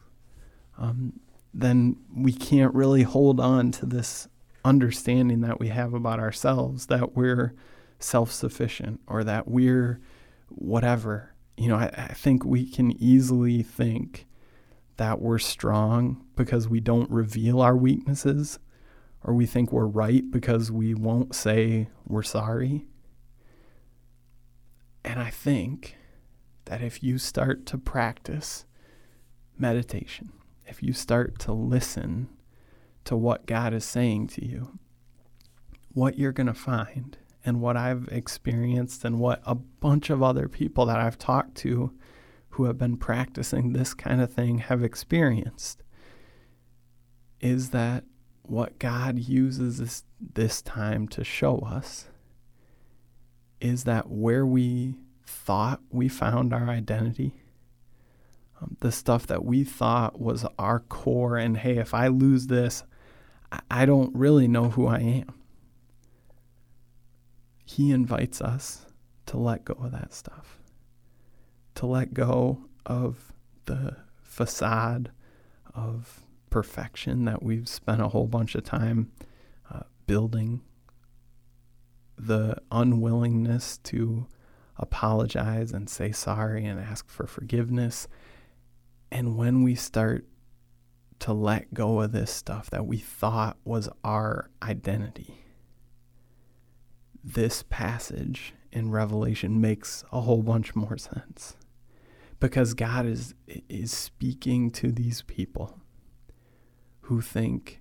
um, 0.79 1.21
then 1.53 1.97
we 2.15 2.33
can't 2.33 2.75
really 2.75 3.03
hold 3.03 3.41
on 3.41 3.71
to 3.73 3.87
this 3.87 4.29
understanding 4.65 5.41
that 5.41 5.59
we 5.59 5.69
have 5.69 5.95
about 5.95 6.21
ourselves 6.21 6.87
that 6.87 7.17
we're 7.17 7.55
self 7.99 8.31
sufficient 8.31 9.01
or 9.07 9.25
that 9.25 9.49
we're 9.49 10.01
whatever. 10.49 11.35
You 11.57 11.69
know, 11.69 11.77
I, 11.77 11.91
I, 11.97 12.15
think 12.15 12.45
we 12.45 12.69
can 12.69 12.93
easily 12.93 13.63
think 13.63 14.27
that 14.97 15.21
we're 15.21 15.39
strong 15.39 16.25
because 16.37 16.69
we 16.69 16.81
don't 16.81 17.11
reveal 17.11 17.61
our 17.61 17.77
weaknesses 17.77 18.59
or 19.23 19.35
we 19.35 19.47
think 19.47 19.73
we're 19.73 19.87
right 19.87 20.31
because 20.31 20.71
we 20.71 20.95
won't 20.95 21.35
say 21.35 21.89
we're 22.07 22.23
sorry. 22.23 22.87
And 25.05 25.21
I 25.21 25.31
think 25.31 25.97
that 26.67 26.83
if 26.83 27.03
you 27.03 27.19
start 27.19 27.67
to 27.67 27.79
practice 27.79 28.65
meditation, 29.59 30.33
if 30.67 30.83
you 30.83 30.93
start 30.93 31.39
to 31.41 31.53
listen 31.53 32.29
to 33.05 33.17
what 33.17 33.47
God 33.47 33.75
is 33.75 33.85
saying 33.85 34.29
to 34.29 34.45
you, 34.45 34.79
what 35.93 36.19
you're 36.19 36.33
going 36.33 36.47
to 36.47 36.55
find 36.55 37.19
and 37.45 37.61
what 37.61 37.77
I've 37.77 38.09
experienced 38.13 39.05
and 39.05 39.19
what 39.19 39.43
a 39.45 39.55
bunch 39.55 40.11
of 40.11 40.23
other 40.23 40.49
people 40.49 40.87
that 40.87 40.99
I've 40.99 41.19
talked 41.19 41.57
to 41.59 41.93
who 42.51 42.65
have 42.65 42.79
been 42.79 42.97
practicing 42.97 43.73
this 43.73 43.95
kind 43.95 44.21
of 44.21 44.33
thing 44.33 44.59
have 44.59 44.85
experienced 44.85 45.83
is 47.41 47.71
that 47.71 48.05
what 48.43 48.79
God 48.79 49.19
uses 49.19 49.79
this, 49.79 50.05
this 50.21 50.61
time 50.61 51.09
to 51.09 51.25
show 51.25 51.59
us 51.59 52.09
is 53.61 53.85
that 53.85 54.11
where 54.11 54.45
we 54.45 54.97
thought 55.31 55.81
we 55.91 56.09
found 56.09 56.53
our 56.53 56.69
identity, 56.69 57.33
um, 58.61 58.77
the 58.81 58.93
stuff 58.93 59.27
that 59.29 59.45
we 59.45 59.65
thought 59.65 60.21
was 60.21 60.45
our 60.59 60.81
core, 60.81 61.37
and 61.37 61.57
hey, 61.57 61.79
if 61.79 61.95
I 61.95 62.09
lose 62.09 62.49
this, 62.49 62.83
I, 63.71 63.85
don't 63.85 64.15
really 64.15 64.47
know 64.47 64.71
who 64.71 64.87
I 64.87 64.99
am. 64.99 65.35
He 67.65 67.91
invites 67.91 68.41
us 68.41 68.87
to 69.27 69.39
let 69.39 69.65
go 69.65 69.75
of 69.75 69.93
that 69.93 70.13
stuff, 70.13 70.61
to 71.77 71.87
let 71.87 72.15
go 72.15 72.65
of 72.87 73.33
the 73.65 73.97
facade 74.23 75.11
of 75.75 76.21
perfection 76.49 77.25
that 77.25 77.43
we've 77.43 77.69
spent 77.69 78.01
a 78.01 78.09
whole 78.09 78.27
bunch 78.27 78.55
of 78.55 78.63
time 78.63 79.11
uh, 79.73 79.81
building, 80.07 80.61
the 82.17 82.57
unwillingness 82.71 83.79
to 83.79 84.27
apologize 84.81 85.73
and 85.73 85.89
say 85.89 86.11
sorry 86.11 86.65
and 86.65 86.81
ask 86.81 87.09
for 87.09 87.27
forgiveness. 87.27 88.09
And 89.13 89.37
when 89.37 89.63
we 89.63 89.75
start 89.75 90.27
to 91.21 91.33
let 91.33 91.73
go 91.75 92.01
of 92.01 92.13
this 92.13 92.31
stuff 92.31 92.71
that 92.71 92.87
we 92.87 92.97
thought 92.97 93.59
was 93.65 93.89
our 94.03 94.51
identity, 94.63 95.45
this 97.23 97.63
passage 97.69 98.55
in 98.73 98.91
Revelation 98.91 99.61
makes 99.61 100.05
a 100.11 100.23
whole 100.23 100.43
bunch 100.43 100.75
more 100.75 100.97
sense 100.97 101.57
because 102.39 102.73
God 102.75 103.07
is 103.07 103.35
is 103.69 103.93
speaking 103.93 104.71
to 104.71 104.91
these 104.91 105.23
people 105.23 105.79
who 107.03 107.21
think 107.21 107.81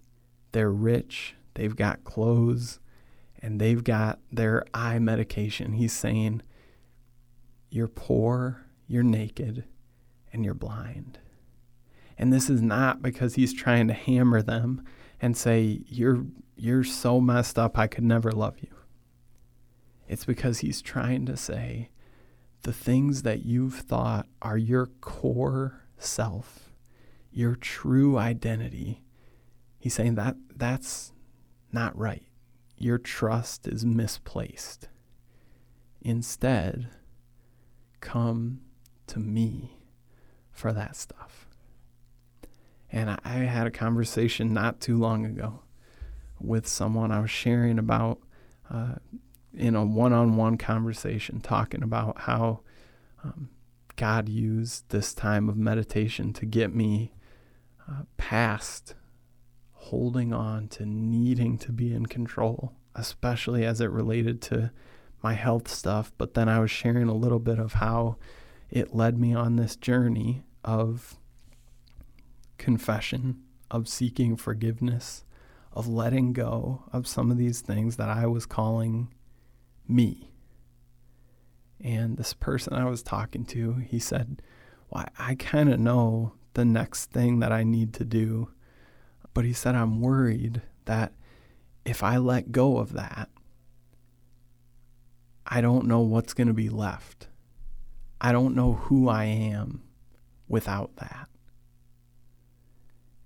they're 0.52 0.72
rich, 0.72 1.36
they've 1.54 1.76
got 1.76 2.04
clothes, 2.04 2.80
and 3.42 3.60
they've 3.62 3.84
got 3.84 4.20
their 4.32 4.66
eye 4.74 5.00
medication. 5.00 5.74
He's 5.74 5.94
saying, 5.94 6.42
You're 7.70 7.88
poor, 7.88 8.66
you're 8.88 9.04
naked, 9.04 9.66
and 10.34 10.44
you're 10.44 10.54
blind. 10.54 11.20
And 12.18 12.34
this 12.34 12.50
is 12.50 12.62
not 12.62 13.02
because 13.02 13.36
he's 13.36 13.54
trying 13.54 13.88
to 13.88 13.94
hammer 13.94 14.42
them 14.42 14.84
and 15.22 15.38
say, 15.38 15.82
You're 15.88 16.26
you're 16.56 16.84
so 16.84 17.22
messed 17.22 17.58
up 17.58 17.78
I 17.78 17.88
could 17.88 18.04
never 18.04 18.32
love 18.32 18.60
you. 18.60 18.70
It's 20.10 20.26
because 20.26 20.60
he's 20.60 20.82
trying 20.82 21.26
to 21.28 21.38
say 21.38 21.90
the 22.64 22.74
things 22.74 23.22
that 23.22 23.46
you've 23.46 23.76
thought 23.76 24.28
are 24.42 24.58
your 24.58 24.88
core 24.88 25.84
self, 25.98 26.72
your 27.32 27.56
true 27.56 28.18
identity. 28.18 29.04
He's 29.78 29.94
saying 29.94 30.16
that 30.16 30.36
that's 30.54 31.14
not 31.72 31.98
right. 31.98 32.24
Your 32.78 32.98
trust 32.98 33.68
is 33.68 33.86
misplaced. 33.86 34.90
Instead, 36.02 36.90
come 38.02 38.62
to 39.08 39.20
me 39.20 39.78
for 40.52 40.74
that 40.74 40.96
stuff. 40.96 41.48
And 42.92 43.20
I, 43.24 43.30
had 43.30 43.68
a 43.68 43.72
conversation 43.72 44.54
not 44.54 44.82
too 44.82 44.98
long 44.98 45.26
ago 45.26 45.62
with 46.40 46.68
someone 46.68 47.12
I 47.12 47.20
was 47.20 47.30
sharing 47.30 47.78
about 47.78 48.20
uh, 48.70 48.96
in 49.54 49.76
a 49.76 49.86
one 49.86 50.12
on 50.12 50.38
one 50.38 50.58
conversation 50.58 51.40
talking 51.40 51.84
about 51.84 52.22
how 52.22 52.62
um, 53.24 53.50
God 53.96 54.28
used 54.28 54.90
this 54.90 55.14
time 55.14 55.50
of 55.50 55.58
meditation 55.58 56.34
to 56.34 56.46
get 56.46 56.74
me 56.74 57.14
uh, 57.90 58.04
past 58.18 58.96
holding 59.74 60.34
on 60.34 60.68
to 60.70 60.86
needing 60.86 61.58
to 61.58 61.72
be 61.72 61.94
in 61.94 62.06
control, 62.06 62.74
especially 62.96 63.66
as 63.66 63.82
it 63.82 63.90
related 63.90 64.42
to 64.44 64.72
my 65.22 65.34
health 65.34 65.68
stuff. 65.68 66.12
But 66.18 66.34
then 66.34 66.50
I 66.50 66.60
was 66.60 66.72
sharing 66.72 67.08
a 67.08 67.14
little 67.14 67.40
bit 67.40 67.60
of 67.60 67.74
how 67.74 68.18
it 68.70 68.96
led 68.96 69.18
me 69.20 69.34
on 69.34 69.56
this 69.56 69.76
journey 69.76 70.44
of 70.64 71.18
confession, 72.58 73.42
of 73.72 73.88
seeking 73.88 74.36
forgiveness, 74.36 75.24
of 75.72 75.88
letting 75.88 76.34
go 76.34 76.84
of 76.92 77.08
some 77.08 77.32
of 77.32 77.38
these 77.38 77.62
things 77.62 77.96
that 77.98 78.10
I 78.10 78.26
was 78.26 78.46
calling 78.46 79.14
me. 79.88 80.32
And 81.82 82.18
this 82.18 82.34
person 82.34 82.74
I 82.74 82.86
was 82.86 83.02
talking 83.02 83.46
to, 83.46 83.76
he 83.76 84.00
said, 84.00 84.42
Well, 84.90 85.06
I 85.18 85.36
kind 85.36 85.72
of 85.72 85.80
know 85.80 86.34
the 86.54 86.66
next 86.66 87.12
thing 87.12 87.40
that 87.40 87.52
I 87.52 87.64
need 87.64 87.94
to 87.96 88.04
do. 88.04 88.50
But 89.34 89.46
he 89.46 89.54
said, 89.54 89.76
I'm 89.76 90.02
worried 90.02 90.62
that 90.86 91.14
if 91.86 92.04
I 92.04 92.18
let 92.18 92.52
go 92.52 92.78
of 92.78 92.94
that, 92.94 93.30
I 95.50 95.62
don't 95.62 95.88
know 95.88 96.02
what's 96.02 96.34
going 96.34 96.48
to 96.48 96.54
be 96.54 96.70
left. 96.70 97.28
I 98.22 98.32
don't 98.32 98.56
know 98.56 98.74
who 98.74 99.10
I 99.10 99.26
am 99.26 99.82
without 100.48 100.96
that. 100.98 101.28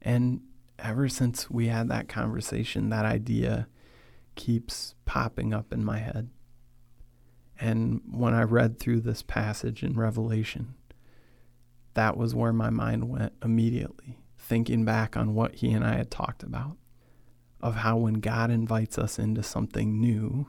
And 0.02 0.42
ever 0.80 1.10
since 1.10 1.50
we 1.50 1.68
had 1.68 1.90
that 1.90 2.08
conversation, 2.08 2.90
that 2.90 3.06
idea 3.06 3.68
keeps 4.36 4.96
popping 5.06 5.54
up 5.54 5.74
in 5.74 5.84
my 5.84 6.00
head. 6.00 6.30
And 7.60 8.02
when 8.10 8.34
I 8.34 8.44
read 8.44 8.80
through 8.80 9.02
this 9.02 9.22
passage 9.22 9.84
in 9.84 9.96
Revelation, 9.98 10.76
that 11.94 12.18
was 12.18 12.34
where 12.34 12.54
my 12.54 12.70
mind 12.70 13.10
went 13.10 13.34
immediately, 13.44 14.18
thinking 14.38 14.84
back 14.86 15.16
on 15.16 15.36
what 15.36 15.56
he 15.56 15.72
and 15.72 15.86
I 15.86 15.96
had 15.96 16.10
talked 16.10 16.44
about 16.44 16.78
of 17.62 17.76
how 17.76 17.98
when 17.98 18.16
God 18.16 18.52
invites 18.52 18.98
us 18.98 19.18
into 19.18 19.42
something 19.42 20.02
new, 20.02 20.48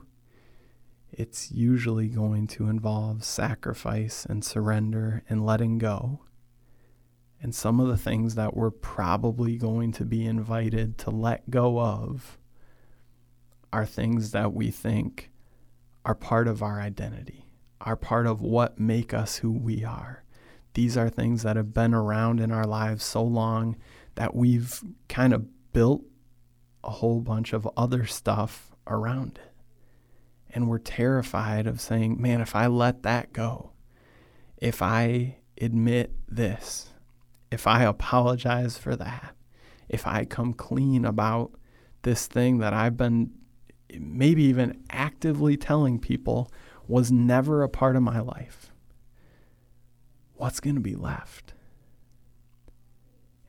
it's 1.17 1.51
usually 1.51 2.07
going 2.07 2.45
to 2.47 2.67
involve 2.67 3.23
sacrifice 3.23 4.25
and 4.25 4.43
surrender 4.43 5.23
and 5.29 5.45
letting 5.45 5.77
go. 5.77 6.21
And 7.41 7.55
some 7.55 7.79
of 7.79 7.87
the 7.87 7.97
things 7.97 8.35
that 8.35 8.55
we're 8.55 8.71
probably 8.71 9.57
going 9.57 9.91
to 9.93 10.05
be 10.05 10.25
invited 10.25 10.97
to 10.99 11.09
let 11.09 11.49
go 11.49 11.79
of 11.79 12.37
are 13.71 13.85
things 13.85 14.31
that 14.31 14.53
we 14.53 14.71
think 14.71 15.31
are 16.03 16.15
part 16.15 16.47
of 16.47 16.61
our 16.61 16.79
identity, 16.79 17.45
are 17.81 17.95
part 17.95 18.27
of 18.27 18.41
what 18.41 18.79
make 18.79 19.13
us 19.13 19.37
who 19.37 19.51
we 19.51 19.83
are. 19.83 20.23
These 20.73 20.97
are 20.97 21.09
things 21.09 21.43
that 21.43 21.55
have 21.55 21.73
been 21.73 21.93
around 21.93 22.39
in 22.39 22.51
our 22.51 22.65
lives 22.65 23.03
so 23.03 23.23
long 23.23 23.77
that 24.15 24.35
we've 24.35 24.81
kind 25.07 25.33
of 25.33 25.45
built 25.71 26.03
a 26.83 26.89
whole 26.89 27.21
bunch 27.21 27.53
of 27.53 27.67
other 27.77 28.05
stuff 28.05 28.75
around 28.87 29.39
it. 29.43 29.54
And 30.55 30.69
we're 30.69 30.79
terrified 30.79 31.67
of 31.67 31.81
saying, 31.81 32.21
man, 32.21 32.39
if 32.39 32.55
I 32.55 32.67
let 32.67 33.03
that 33.03 33.33
go, 33.33 33.73
if 34.57 34.81
I 34.81 35.35
admit 35.59 36.13
this, 36.29 36.93
if 37.51 37.67
I 37.67 37.83
apologize 37.83 38.77
for 38.77 38.95
that, 38.95 39.35
if 39.89 40.07
I 40.07 40.23
come 40.23 40.53
clean 40.53 41.03
about 41.03 41.51
this 42.03 42.25
thing 42.25 42.59
that 42.59 42.73
I've 42.73 42.95
been 42.95 43.31
maybe 43.99 44.43
even 44.43 44.81
actively 44.89 45.57
telling 45.57 45.99
people 45.99 46.49
was 46.87 47.11
never 47.11 47.61
a 47.61 47.69
part 47.69 47.97
of 47.97 48.03
my 48.03 48.21
life, 48.21 48.71
what's 50.35 50.61
going 50.61 50.75
to 50.75 50.81
be 50.81 50.95
left? 50.95 51.53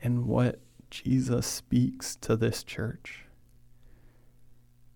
And 0.01 0.25
what 0.25 0.59
Jesus 0.89 1.47
speaks 1.47 2.17
to 2.17 2.35
this 2.35 2.65
church, 2.65 3.25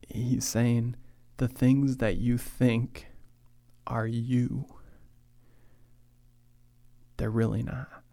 he's 0.09 0.45
saying, 0.45 0.97
the 1.41 1.47
things 1.47 1.97
that 1.97 2.17
you 2.17 2.37
think 2.37 3.07
are 3.87 4.05
you, 4.05 4.63
they're 7.17 7.31
really 7.31 7.63
not. 7.63 8.03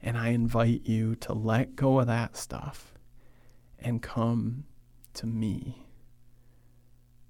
And 0.00 0.16
I 0.16 0.28
invite 0.28 0.86
you 0.86 1.16
to 1.16 1.34
let 1.34 1.76
go 1.76 2.00
of 2.00 2.06
that 2.06 2.34
stuff 2.34 2.94
and 3.78 4.00
come 4.00 4.64
to 5.12 5.26
me 5.26 5.86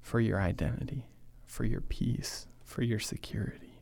for 0.01 0.21
your 0.21 0.41
identity, 0.41 1.09
for 1.45 1.65
your 1.65 1.81
peace, 1.81 2.47
for 2.63 2.83
your 2.83 3.01
security. 3.01 3.81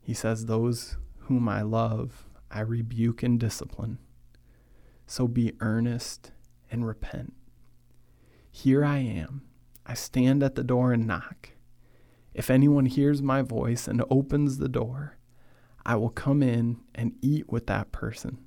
He 0.00 0.14
says, 0.14 0.46
Those 0.46 0.96
whom 1.22 1.48
I 1.48 1.62
love, 1.62 2.28
I 2.52 2.60
rebuke 2.60 3.24
and 3.24 3.40
discipline. 3.40 3.98
So 5.08 5.26
be 5.26 5.54
earnest 5.58 6.30
and 6.70 6.86
repent. 6.86 7.34
Here 8.54 8.84
I 8.84 8.98
am. 8.98 9.42
I 9.84 9.94
stand 9.94 10.42
at 10.42 10.54
the 10.54 10.62
door 10.62 10.92
and 10.92 11.06
knock. 11.06 11.50
If 12.34 12.50
anyone 12.50 12.86
hears 12.86 13.20
my 13.20 13.42
voice 13.42 13.88
and 13.88 14.04
opens 14.10 14.58
the 14.58 14.68
door, 14.68 15.16
I 15.84 15.96
will 15.96 16.10
come 16.10 16.42
in 16.42 16.80
and 16.94 17.16
eat 17.20 17.50
with 17.50 17.66
that 17.66 17.90
person, 17.90 18.38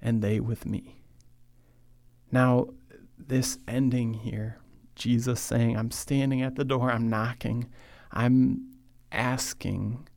and 0.00 0.22
they 0.22 0.40
with 0.40 0.64
me. 0.64 1.02
Now, 2.32 2.68
this 3.18 3.58
ending 3.68 4.14
here, 4.14 4.58
Jesus 4.94 5.40
saying, 5.40 5.76
I'm 5.76 5.90
standing 5.90 6.40
at 6.40 6.54
the 6.54 6.64
door, 6.64 6.90
I'm 6.90 7.10
knocking, 7.10 7.68
I'm 8.12 8.70
asking 9.12 10.08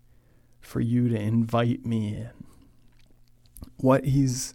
for 0.60 0.80
you 0.80 1.10
to 1.10 1.19
invite 1.19 1.86
me 1.86 2.15
in. 2.15 2.30
What 3.77 4.06
he's 4.06 4.53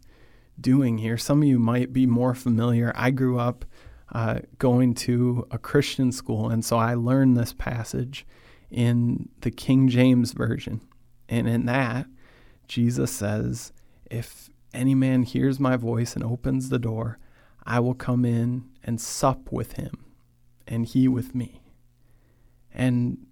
doing 0.61 0.99
here, 0.99 1.19
some 1.19 1.43
of 1.43 1.49
you 1.49 1.59
might 1.59 1.93
be 1.93 2.07
more 2.07 2.35
familiar. 2.35 2.93
I 2.95 3.11
grew 3.11 3.39
up 3.39 3.65
uh, 4.13 4.41
going 4.59 4.95
to 4.95 5.47
a 5.51 5.59
Christian 5.59 6.13
school, 6.13 6.51
and 6.51 6.65
so 6.65 6.77
I 6.77 6.95
learned 6.95 7.37
this 7.37 7.53
passage 7.53 8.27
in 8.71 9.29
the 9.41 9.51
King 9.51 9.89
James 9.89 10.33
Version. 10.33 10.81
And 11.29 11.49
in 11.49 11.67
that, 11.67 12.07
Jesus 12.69 13.11
says, 13.11 13.73
If 14.11 14.51
any 14.75 14.95
man 14.95 15.23
hears 15.23 15.59
my 15.59 15.77
voice 15.77 16.15
and 16.15 16.25
opens 16.25 16.69
the 16.69 16.79
door, 16.79 17.19
I 17.65 17.81
will 17.81 17.95
come 17.95 18.25
in 18.25 18.69
and 18.83 19.01
sup 19.01 19.51
with 19.51 19.73
him, 19.75 20.05
and 20.67 20.85
he 20.87 21.09
with 21.09 21.35
me. 21.35 21.63
And 22.75 23.27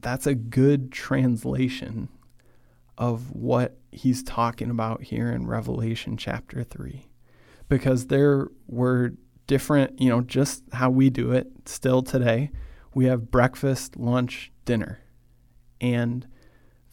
that's 0.00 0.26
a 0.26 0.34
good 0.34 0.92
translation 0.92 2.08
of 2.98 3.30
what 3.32 3.78
he's 3.90 4.22
talking 4.22 4.70
about 4.70 5.04
here 5.04 5.30
in 5.30 5.46
Revelation 5.46 6.16
chapter 6.16 6.64
3. 6.64 7.06
Because 7.68 8.08
there 8.08 8.48
were 8.66 9.14
different, 9.52 10.00
you 10.00 10.08
know, 10.08 10.22
just 10.22 10.62
how 10.72 10.88
we 10.88 11.10
do 11.10 11.30
it 11.30 11.46
still 11.66 12.00
today. 12.00 12.50
We 12.94 13.04
have 13.04 13.30
breakfast, 13.30 13.98
lunch, 13.98 14.50
dinner. 14.64 15.00
And 15.78 16.26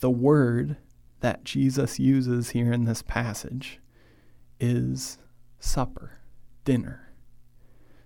the 0.02 0.10
word 0.10 0.76
that 1.22 1.45
Jesus 1.45 2.00
uses 2.00 2.50
here 2.50 2.74
in 2.74 2.84
this 2.84 3.02
passage 3.02 3.80
is 4.60 5.19
supper, 5.58 6.19
dinner. 6.65 7.13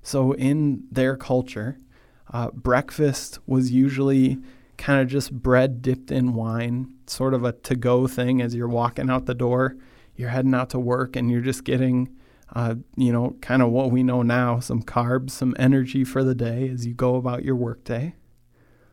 So, 0.04 0.34
in 0.34 0.84
their 0.92 1.18
culture, 1.18 1.80
uh, 2.32 2.52
breakfast 2.52 3.40
was 3.48 3.72
usually 3.72 4.38
kind 4.78 5.02
of 5.02 5.08
just 5.08 5.34
bread 5.34 5.82
dipped 5.82 6.12
in 6.12 6.36
wine, 6.36 6.94
sort 7.08 7.34
of 7.34 7.44
a 7.44 7.54
to 7.54 7.76
go 7.76 8.06
thing 8.06 8.40
as 8.40 8.54
you're 8.54 8.68
walking 8.68 9.10
out 9.10 9.26
the 9.26 9.34
door. 9.34 9.78
You're 10.16 10.30
heading 10.30 10.54
out 10.54 10.70
to 10.70 10.80
work 10.80 11.16
and 11.16 11.32
you're 11.32 11.42
just 11.42 11.64
getting, 11.64 12.16
uh, 12.54 12.76
you 12.96 13.12
know, 13.12 13.36
kind 13.42 13.62
of 13.62 13.72
what 13.72 13.92
we 13.92 14.04
know 14.04 14.22
now 14.22 14.60
some 14.60 14.84
carbs, 14.84 15.32
some 15.32 15.56
energy 15.58 16.04
for 16.04 16.24
the 16.24 16.36
day 16.36 16.70
as 16.70 16.86
you 16.86 16.94
go 16.94 17.16
about 17.16 17.44
your 17.44 17.56
workday. 17.56 18.16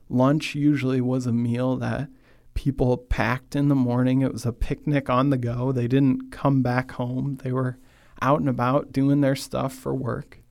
Lunch 0.09 0.55
usually 0.55 1.01
was 1.01 1.27
a 1.27 1.33
meal 1.33 1.77
that 1.77 2.09
people 2.55 2.97
packed 2.97 3.55
in 3.55 3.69
the 3.69 3.75
morning. 3.75 4.23
It 4.23 4.33
was 4.33 4.47
a 4.47 4.53
picnic 4.53 5.09
on 5.09 5.31
the 5.31 5.39
go. 5.39 5.73
They 5.73 5.87
didn't 5.87 6.31
come 6.33 6.63
back 6.63 6.93
home, 6.93 7.39
they 7.43 7.53
were 7.53 7.79
out 8.23 8.41
and 8.41 8.49
about 8.49 8.93
doing 8.93 9.21
their 9.21 9.37
stuff 9.37 9.75
for 9.75 9.95
work. 9.95 10.43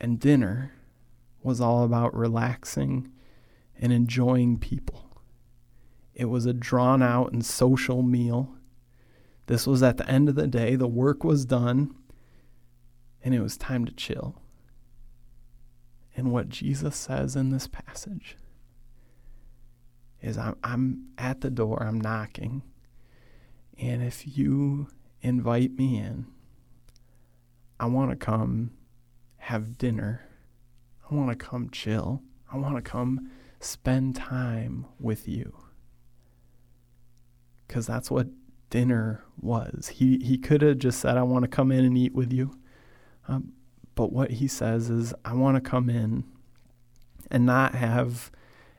And 0.00 0.18
dinner 0.18 0.72
was 1.42 1.60
all 1.60 1.84
about 1.84 2.14
relaxing 2.14 3.10
and 3.78 3.92
enjoying 3.92 4.58
people. 4.58 5.20
It 6.14 6.26
was 6.26 6.46
a 6.46 6.52
drawn 6.52 7.02
out 7.02 7.32
and 7.32 7.44
social 7.44 8.02
meal. 8.02 8.54
This 9.46 9.66
was 9.66 9.82
at 9.82 9.96
the 9.96 10.08
end 10.08 10.28
of 10.28 10.34
the 10.34 10.46
day. 10.46 10.76
The 10.76 10.86
work 10.86 11.24
was 11.24 11.44
done, 11.44 11.94
and 13.22 13.34
it 13.34 13.40
was 13.40 13.56
time 13.56 13.84
to 13.84 13.92
chill. 13.92 14.36
And 16.16 16.32
what 16.32 16.48
Jesus 16.48 16.94
says 16.96 17.36
in 17.36 17.50
this 17.50 17.66
passage 17.66 18.36
is 20.20 20.38
I'm, 20.38 20.56
I'm 20.62 21.08
at 21.18 21.40
the 21.40 21.50
door, 21.50 21.82
I'm 21.82 22.00
knocking. 22.00 22.62
And 23.78 24.02
if 24.02 24.36
you 24.36 24.88
invite 25.22 25.72
me 25.72 25.98
in, 25.98 26.26
I 27.80 27.86
want 27.86 28.10
to 28.10 28.16
come 28.16 28.72
have 29.38 29.76
dinner. 29.76 30.20
I 31.10 31.14
want 31.14 31.30
to 31.30 31.36
come 31.36 31.68
chill. 31.70 32.22
I 32.52 32.56
want 32.56 32.76
to 32.76 32.82
come 32.82 33.30
spend 33.58 34.14
time 34.14 34.86
with 35.00 35.26
you. 35.26 35.52
Because 37.66 37.88
that's 37.88 38.08
what 38.08 38.28
dinner 38.72 39.22
was. 39.38 39.88
He, 39.96 40.18
he 40.24 40.38
could 40.38 40.62
have 40.62 40.78
just 40.78 40.98
said, 40.98 41.18
I 41.18 41.22
want 41.24 41.42
to 41.42 41.48
come 41.48 41.70
in 41.70 41.84
and 41.84 41.96
eat 41.96 42.14
with 42.14 42.32
you. 42.32 42.58
Um, 43.28 43.52
but 43.94 44.14
what 44.14 44.30
he 44.30 44.48
says 44.48 44.88
is, 44.88 45.12
I 45.26 45.34
want 45.34 45.62
to 45.62 45.70
come 45.70 45.90
in 45.90 46.24
and 47.30 47.44
not 47.44 47.74
have 47.74 48.32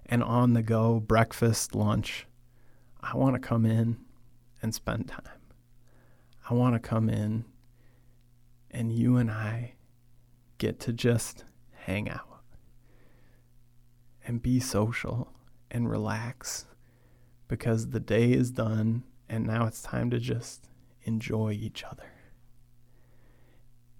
an 0.07 0.23
on 0.23 0.53
the 0.53 0.63
go 0.63 0.99
breakfast, 0.99 1.75
lunch. 1.75 2.25
I 3.01 3.15
want 3.15 3.35
to 3.35 3.39
come 3.39 3.67
in 3.67 3.97
and 4.63 4.73
spend 4.73 5.09
time. 5.09 5.21
I 6.49 6.55
want 6.55 6.73
to 6.73 6.79
come 6.79 7.07
in 7.07 7.45
and 8.71 8.91
you 8.91 9.17
and 9.17 9.29
I 9.29 9.75
get 10.57 10.79
to 10.81 10.91
just 10.91 11.45
hang 11.71 12.09
out 12.09 12.41
and 14.25 14.41
be 14.41 14.59
social 14.59 15.31
and 15.69 15.87
relax 15.87 16.65
because 17.47 17.89
the 17.89 17.99
day 17.99 18.31
is 18.31 18.49
done 18.49 19.03
and 19.33 19.47
now 19.47 19.65
it's 19.65 19.81
time 19.81 20.11
to 20.11 20.19
just 20.19 20.69
enjoy 21.05 21.53
each 21.53 21.83
other. 21.83 22.11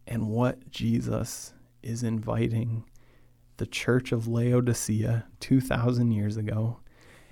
And 0.06 0.28
what 0.28 0.70
Jesus 0.70 1.56
is 1.82 2.04
inviting 2.04 2.84
the 3.58 3.66
church 3.66 4.12
of 4.12 4.28
Laodicea 4.28 5.26
2,000 5.40 6.12
years 6.12 6.38
ago 6.38 6.82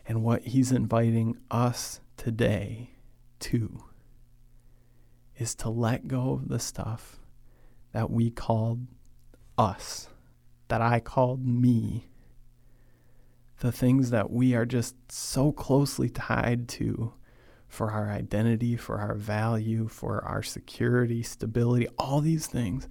and 0.07 0.23
what 0.23 0.41
he's 0.41 0.71
inviting 0.71 1.37
us 1.51 1.99
today 2.17 2.89
to 3.41 3.83
is 5.37 5.53
to 5.55 5.69
let 5.69 6.07
go 6.07 6.31
of 6.31 6.47
the 6.47 6.59
stuff 6.59 7.19
that 7.91 8.09
we 8.09 8.31
called 8.31 8.87
us, 9.60 10.10
that 10.69 10.81
I 10.81 11.02
called 11.02 11.45
me, 11.45 12.08
the 13.60 13.71
things 13.71 14.10
that 14.10 14.31
we 14.31 14.56
are 14.56 14.65
just 14.65 14.95
so 15.12 15.52
closely 15.52 16.10
tied 16.10 16.67
to 16.69 17.13
for 17.72 17.90
our 17.92 18.10
identity, 18.10 18.76
for 18.76 18.98
our 19.00 19.15
value, 19.15 19.88
for 19.88 20.22
our 20.26 20.44
security, 20.44 21.24
stability, 21.24 21.88
all 21.98 22.19
these 22.19 22.46
things 22.46 22.90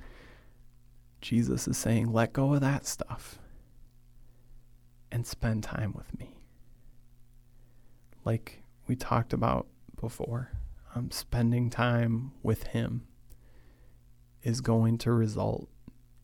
Jesus 1.21 1.69
is 1.69 1.77
saying, 1.77 2.11
let 2.15 2.33
go 2.33 2.55
of 2.55 2.63
that 2.63 2.87
stuff 2.87 3.39
and 5.13 5.27
spend 5.27 5.63
time 5.63 5.93
with 5.95 6.19
me. 6.19 6.39
Like 8.25 8.63
we 8.87 8.97
talked 8.97 9.35
about 9.35 9.67
before, 10.01 10.53
um, 10.95 11.11
spending 11.11 11.69
time 11.69 12.33
with 12.43 12.69
Him 12.69 13.07
is 14.43 14.63
going 14.63 14.97
to 14.97 15.13
result 15.13 15.69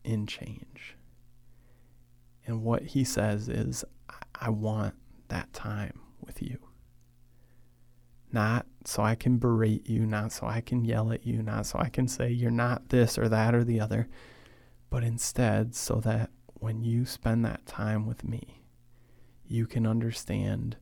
in 0.03 0.25
change. 0.25 0.95
And 2.47 2.63
what 2.63 2.81
He 2.81 3.03
says 3.03 3.49
is, 3.49 3.85
I 4.33 4.49
want 4.49 4.95
that 5.27 5.53
time 5.53 5.99
with 6.19 6.41
you. 6.41 6.66
Not 8.37 8.67
so 8.85 9.01
I 9.03 9.15
can 9.15 9.37
berate 9.37 9.89
you, 9.89 10.05
not 10.05 10.31
so 10.31 10.45
I 10.45 10.61
can 10.61 10.85
yell 10.85 11.11
at 11.11 11.25
you, 11.25 11.41
not 11.41 11.65
so 11.65 11.79
I 11.79 11.89
can 11.89 12.07
say 12.07 12.29
you're 12.29 12.51
not 12.51 12.89
this 12.89 13.17
or 13.17 13.27
that 13.29 13.55
or 13.55 13.63
the 13.63 13.79
other 13.79 14.07
but 14.89 15.03
instead 15.03 15.75
so 15.75 15.95
that 15.95 16.29
when 16.55 16.81
you 16.83 17.05
spend 17.05 17.45
that 17.45 17.65
time 17.65 18.05
with 18.05 18.23
me, 18.23 18.63
you 19.45 19.67
can 19.67 19.85
understand 19.85 20.77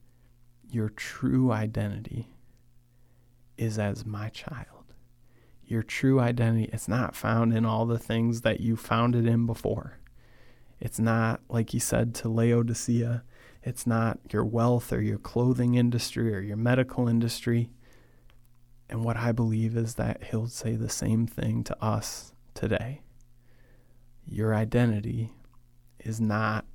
your 0.70 0.90
true 0.90 1.52
identity 1.52 2.30
is 3.58 3.78
as 3.80 4.06
my 4.06 4.30
child. 4.30 4.94
Your 5.66 5.84
true 5.84 6.20
identity 6.20 6.70
is 6.72 6.88
not 6.88 7.16
found 7.16 7.54
in 7.54 7.66
all 7.66 7.86
the 7.86 8.00
things 8.00 8.42
that 8.42 8.60
you 8.60 8.76
found 8.76 9.16
it 9.16 9.26
in 9.26 9.46
before. 9.46 9.98
It's 10.80 11.00
not, 11.00 11.42
like 11.50 11.72
he 11.72 11.80
said 11.80 12.14
to 12.16 12.30
Laodicea, 12.30 13.24
it's 13.66 13.88
not 13.88 14.20
your 14.32 14.46
wealth 14.46 14.94
or 14.94 15.02
your 15.02 15.18
clothing 15.18 15.74
industry 15.74 16.34
or 16.34 16.40
your 16.40 16.56
medical 16.56 17.08
industry. 17.08 17.72
And 18.88 19.04
what 19.04 19.18
I 19.18 19.32
believe 19.32 19.76
is 19.76 19.96
that 19.96 20.26
he'll 20.26 20.48
say 20.48 20.76
the 20.76 20.88
same 20.88 21.26
thing 21.26 21.64
to 21.64 21.84
us 21.84 22.32
today. 22.54 23.02
Your 24.24 24.54
identity 24.54 25.34
is 26.00 26.22
not 26.22 26.66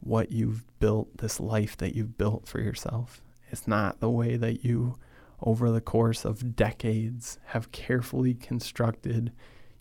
what 0.00 0.32
you've 0.32 0.64
built, 0.78 1.18
this 1.18 1.38
life 1.38 1.76
that 1.76 1.94
you've 1.94 2.16
built 2.16 2.48
for 2.48 2.60
yourself. 2.60 3.20
It's 3.50 3.68
not 3.68 4.00
the 4.00 4.10
way 4.10 4.38
that 4.38 4.64
you, 4.64 4.96
over 5.42 5.70
the 5.70 5.82
course 5.82 6.24
of 6.24 6.56
decades, 6.56 7.38
have 7.48 7.72
carefully 7.72 8.32
constructed 8.32 9.32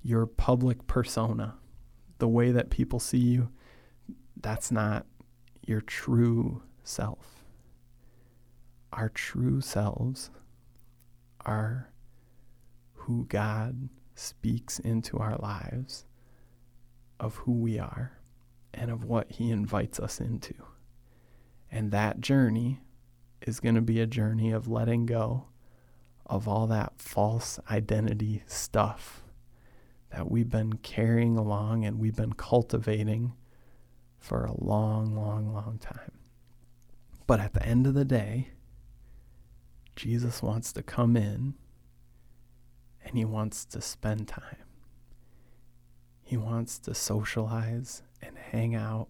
your 0.01 0.25
public 0.25 0.85
persona. 0.85 1.55
The 2.17 2.27
way 2.27 2.51
that 2.51 2.69
people 2.69 2.99
see 2.99 3.19
you, 3.19 3.49
that's 4.35 4.69
not 4.69 5.05
your 5.65 5.81
true 5.81 6.61
self. 6.83 7.43
Our 8.91 9.09
true 9.09 9.61
selves 9.61 10.29
are 11.45 11.91
who 12.93 13.25
God 13.25 13.89
speaks 14.15 14.79
into 14.79 15.17
our 15.17 15.35
lives 15.37 16.05
of 17.19 17.35
who 17.37 17.53
we 17.53 17.79
are 17.79 18.19
and 18.73 18.91
of 18.91 19.03
what 19.03 19.31
He 19.31 19.51
invites 19.51 19.99
us 19.99 20.19
into. 20.19 20.53
And 21.71 21.91
that 21.91 22.21
journey 22.21 22.81
is 23.41 23.59
going 23.59 23.75
to 23.75 23.81
be 23.81 23.99
a 23.99 24.07
journey 24.07 24.51
of 24.51 24.67
letting 24.67 25.05
go 25.05 25.45
of 26.25 26.47
all 26.47 26.67
that 26.67 26.93
false 26.97 27.59
identity 27.69 28.43
stuff 28.47 29.23
that 30.11 30.29
we've 30.29 30.49
been 30.49 30.73
carrying 30.73 31.37
along 31.37 31.83
and 31.83 31.99
we've 31.99 32.15
been 32.15 32.33
cultivating 32.33 33.33
for 34.23 34.45
a 34.45 34.63
long, 34.63 35.13
long, 35.13 35.53
long 35.53 35.77
time. 35.81 36.13
But 37.27 37.41
at 37.41 37.53
the 37.53 37.65
end 37.65 37.85
of 37.85 37.93
the 37.93 38.05
day, 38.05 38.51
Jesus 39.97 40.41
wants 40.41 40.71
to 40.71 40.81
come 40.81 41.17
in 41.17 41.55
and 43.03 43.17
he 43.17 43.25
wants 43.25 43.65
to 43.65 43.81
spend 43.81 44.29
time. 44.29 44.63
He 46.21 46.37
wants 46.37 46.79
to 46.79 46.95
socialize 46.95 48.01
and 48.21 48.37
hang 48.37 48.73
out 48.73 49.09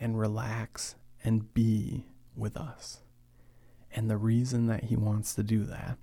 and 0.00 0.18
relax 0.18 0.94
and 1.22 1.52
be 1.52 2.06
with 2.34 2.56
us. 2.56 3.00
And 3.92 4.08
the 4.08 4.16
reason 4.16 4.66
that 4.68 4.84
he 4.84 4.96
wants 4.96 5.34
to 5.34 5.42
do 5.42 5.64
that 5.64 5.98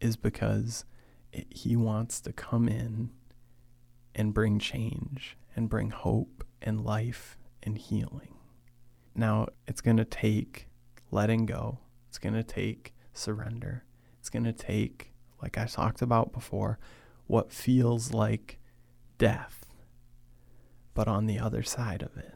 is 0.00 0.16
because 0.16 0.84
it, 1.32 1.46
he 1.50 1.76
wants 1.76 2.20
to 2.22 2.32
come 2.32 2.68
in 2.68 3.10
and 4.12 4.34
bring 4.34 4.58
change 4.58 5.36
and 5.54 5.68
bring 5.68 5.90
hope 5.90 6.42
and 6.62 6.84
life 6.84 7.38
and 7.62 7.78
healing. 7.78 8.34
Now, 9.14 9.48
it's 9.66 9.80
going 9.80 9.96
to 9.96 10.04
take 10.04 10.68
letting 11.10 11.46
go, 11.46 11.78
it's 12.08 12.18
going 12.18 12.34
to 12.34 12.42
take 12.42 12.94
surrender, 13.12 13.84
it's 14.20 14.30
going 14.30 14.44
to 14.44 14.52
take, 14.52 15.12
like 15.42 15.58
I 15.58 15.66
talked 15.66 16.02
about 16.02 16.32
before, 16.32 16.78
what 17.26 17.52
feels 17.52 18.12
like 18.12 18.58
death. 19.18 19.66
But 20.94 21.08
on 21.08 21.26
the 21.26 21.38
other 21.38 21.62
side 21.62 22.02
of 22.02 22.16
it, 22.16 22.34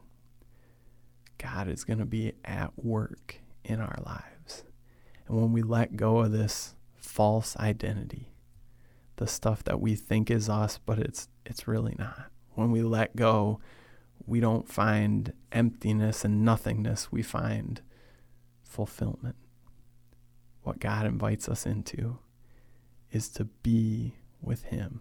God 1.38 1.68
is 1.68 1.84
going 1.84 1.98
to 1.98 2.04
be 2.04 2.32
at 2.44 2.72
work 2.76 3.40
in 3.64 3.80
our 3.80 3.98
lives. 4.04 4.64
And 5.26 5.36
when 5.36 5.52
we 5.52 5.62
let 5.62 5.96
go 5.96 6.18
of 6.18 6.32
this 6.32 6.74
false 6.96 7.56
identity, 7.56 8.32
the 9.16 9.26
stuff 9.26 9.64
that 9.64 9.80
we 9.80 9.94
think 9.94 10.30
is 10.30 10.48
us, 10.48 10.78
but 10.84 10.98
it's 10.98 11.28
it's 11.44 11.66
really 11.68 11.94
not. 11.98 12.30
When 12.54 12.70
we 12.70 12.82
let 12.82 13.16
go, 13.16 13.60
we 14.26 14.40
don't 14.40 14.68
find 14.68 15.32
emptiness 15.50 16.24
and 16.24 16.44
nothingness, 16.44 17.10
we 17.10 17.22
find 17.22 17.80
fulfillment. 18.62 19.36
What 20.62 20.78
God 20.78 21.06
invites 21.06 21.48
us 21.48 21.66
into 21.66 22.18
is 23.10 23.28
to 23.30 23.44
be 23.44 24.14
with 24.40 24.64
Him 24.64 25.00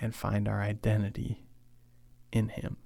and 0.00 0.14
find 0.14 0.48
our 0.48 0.62
identity 0.62 1.44
in 2.32 2.48
Him. 2.48 2.76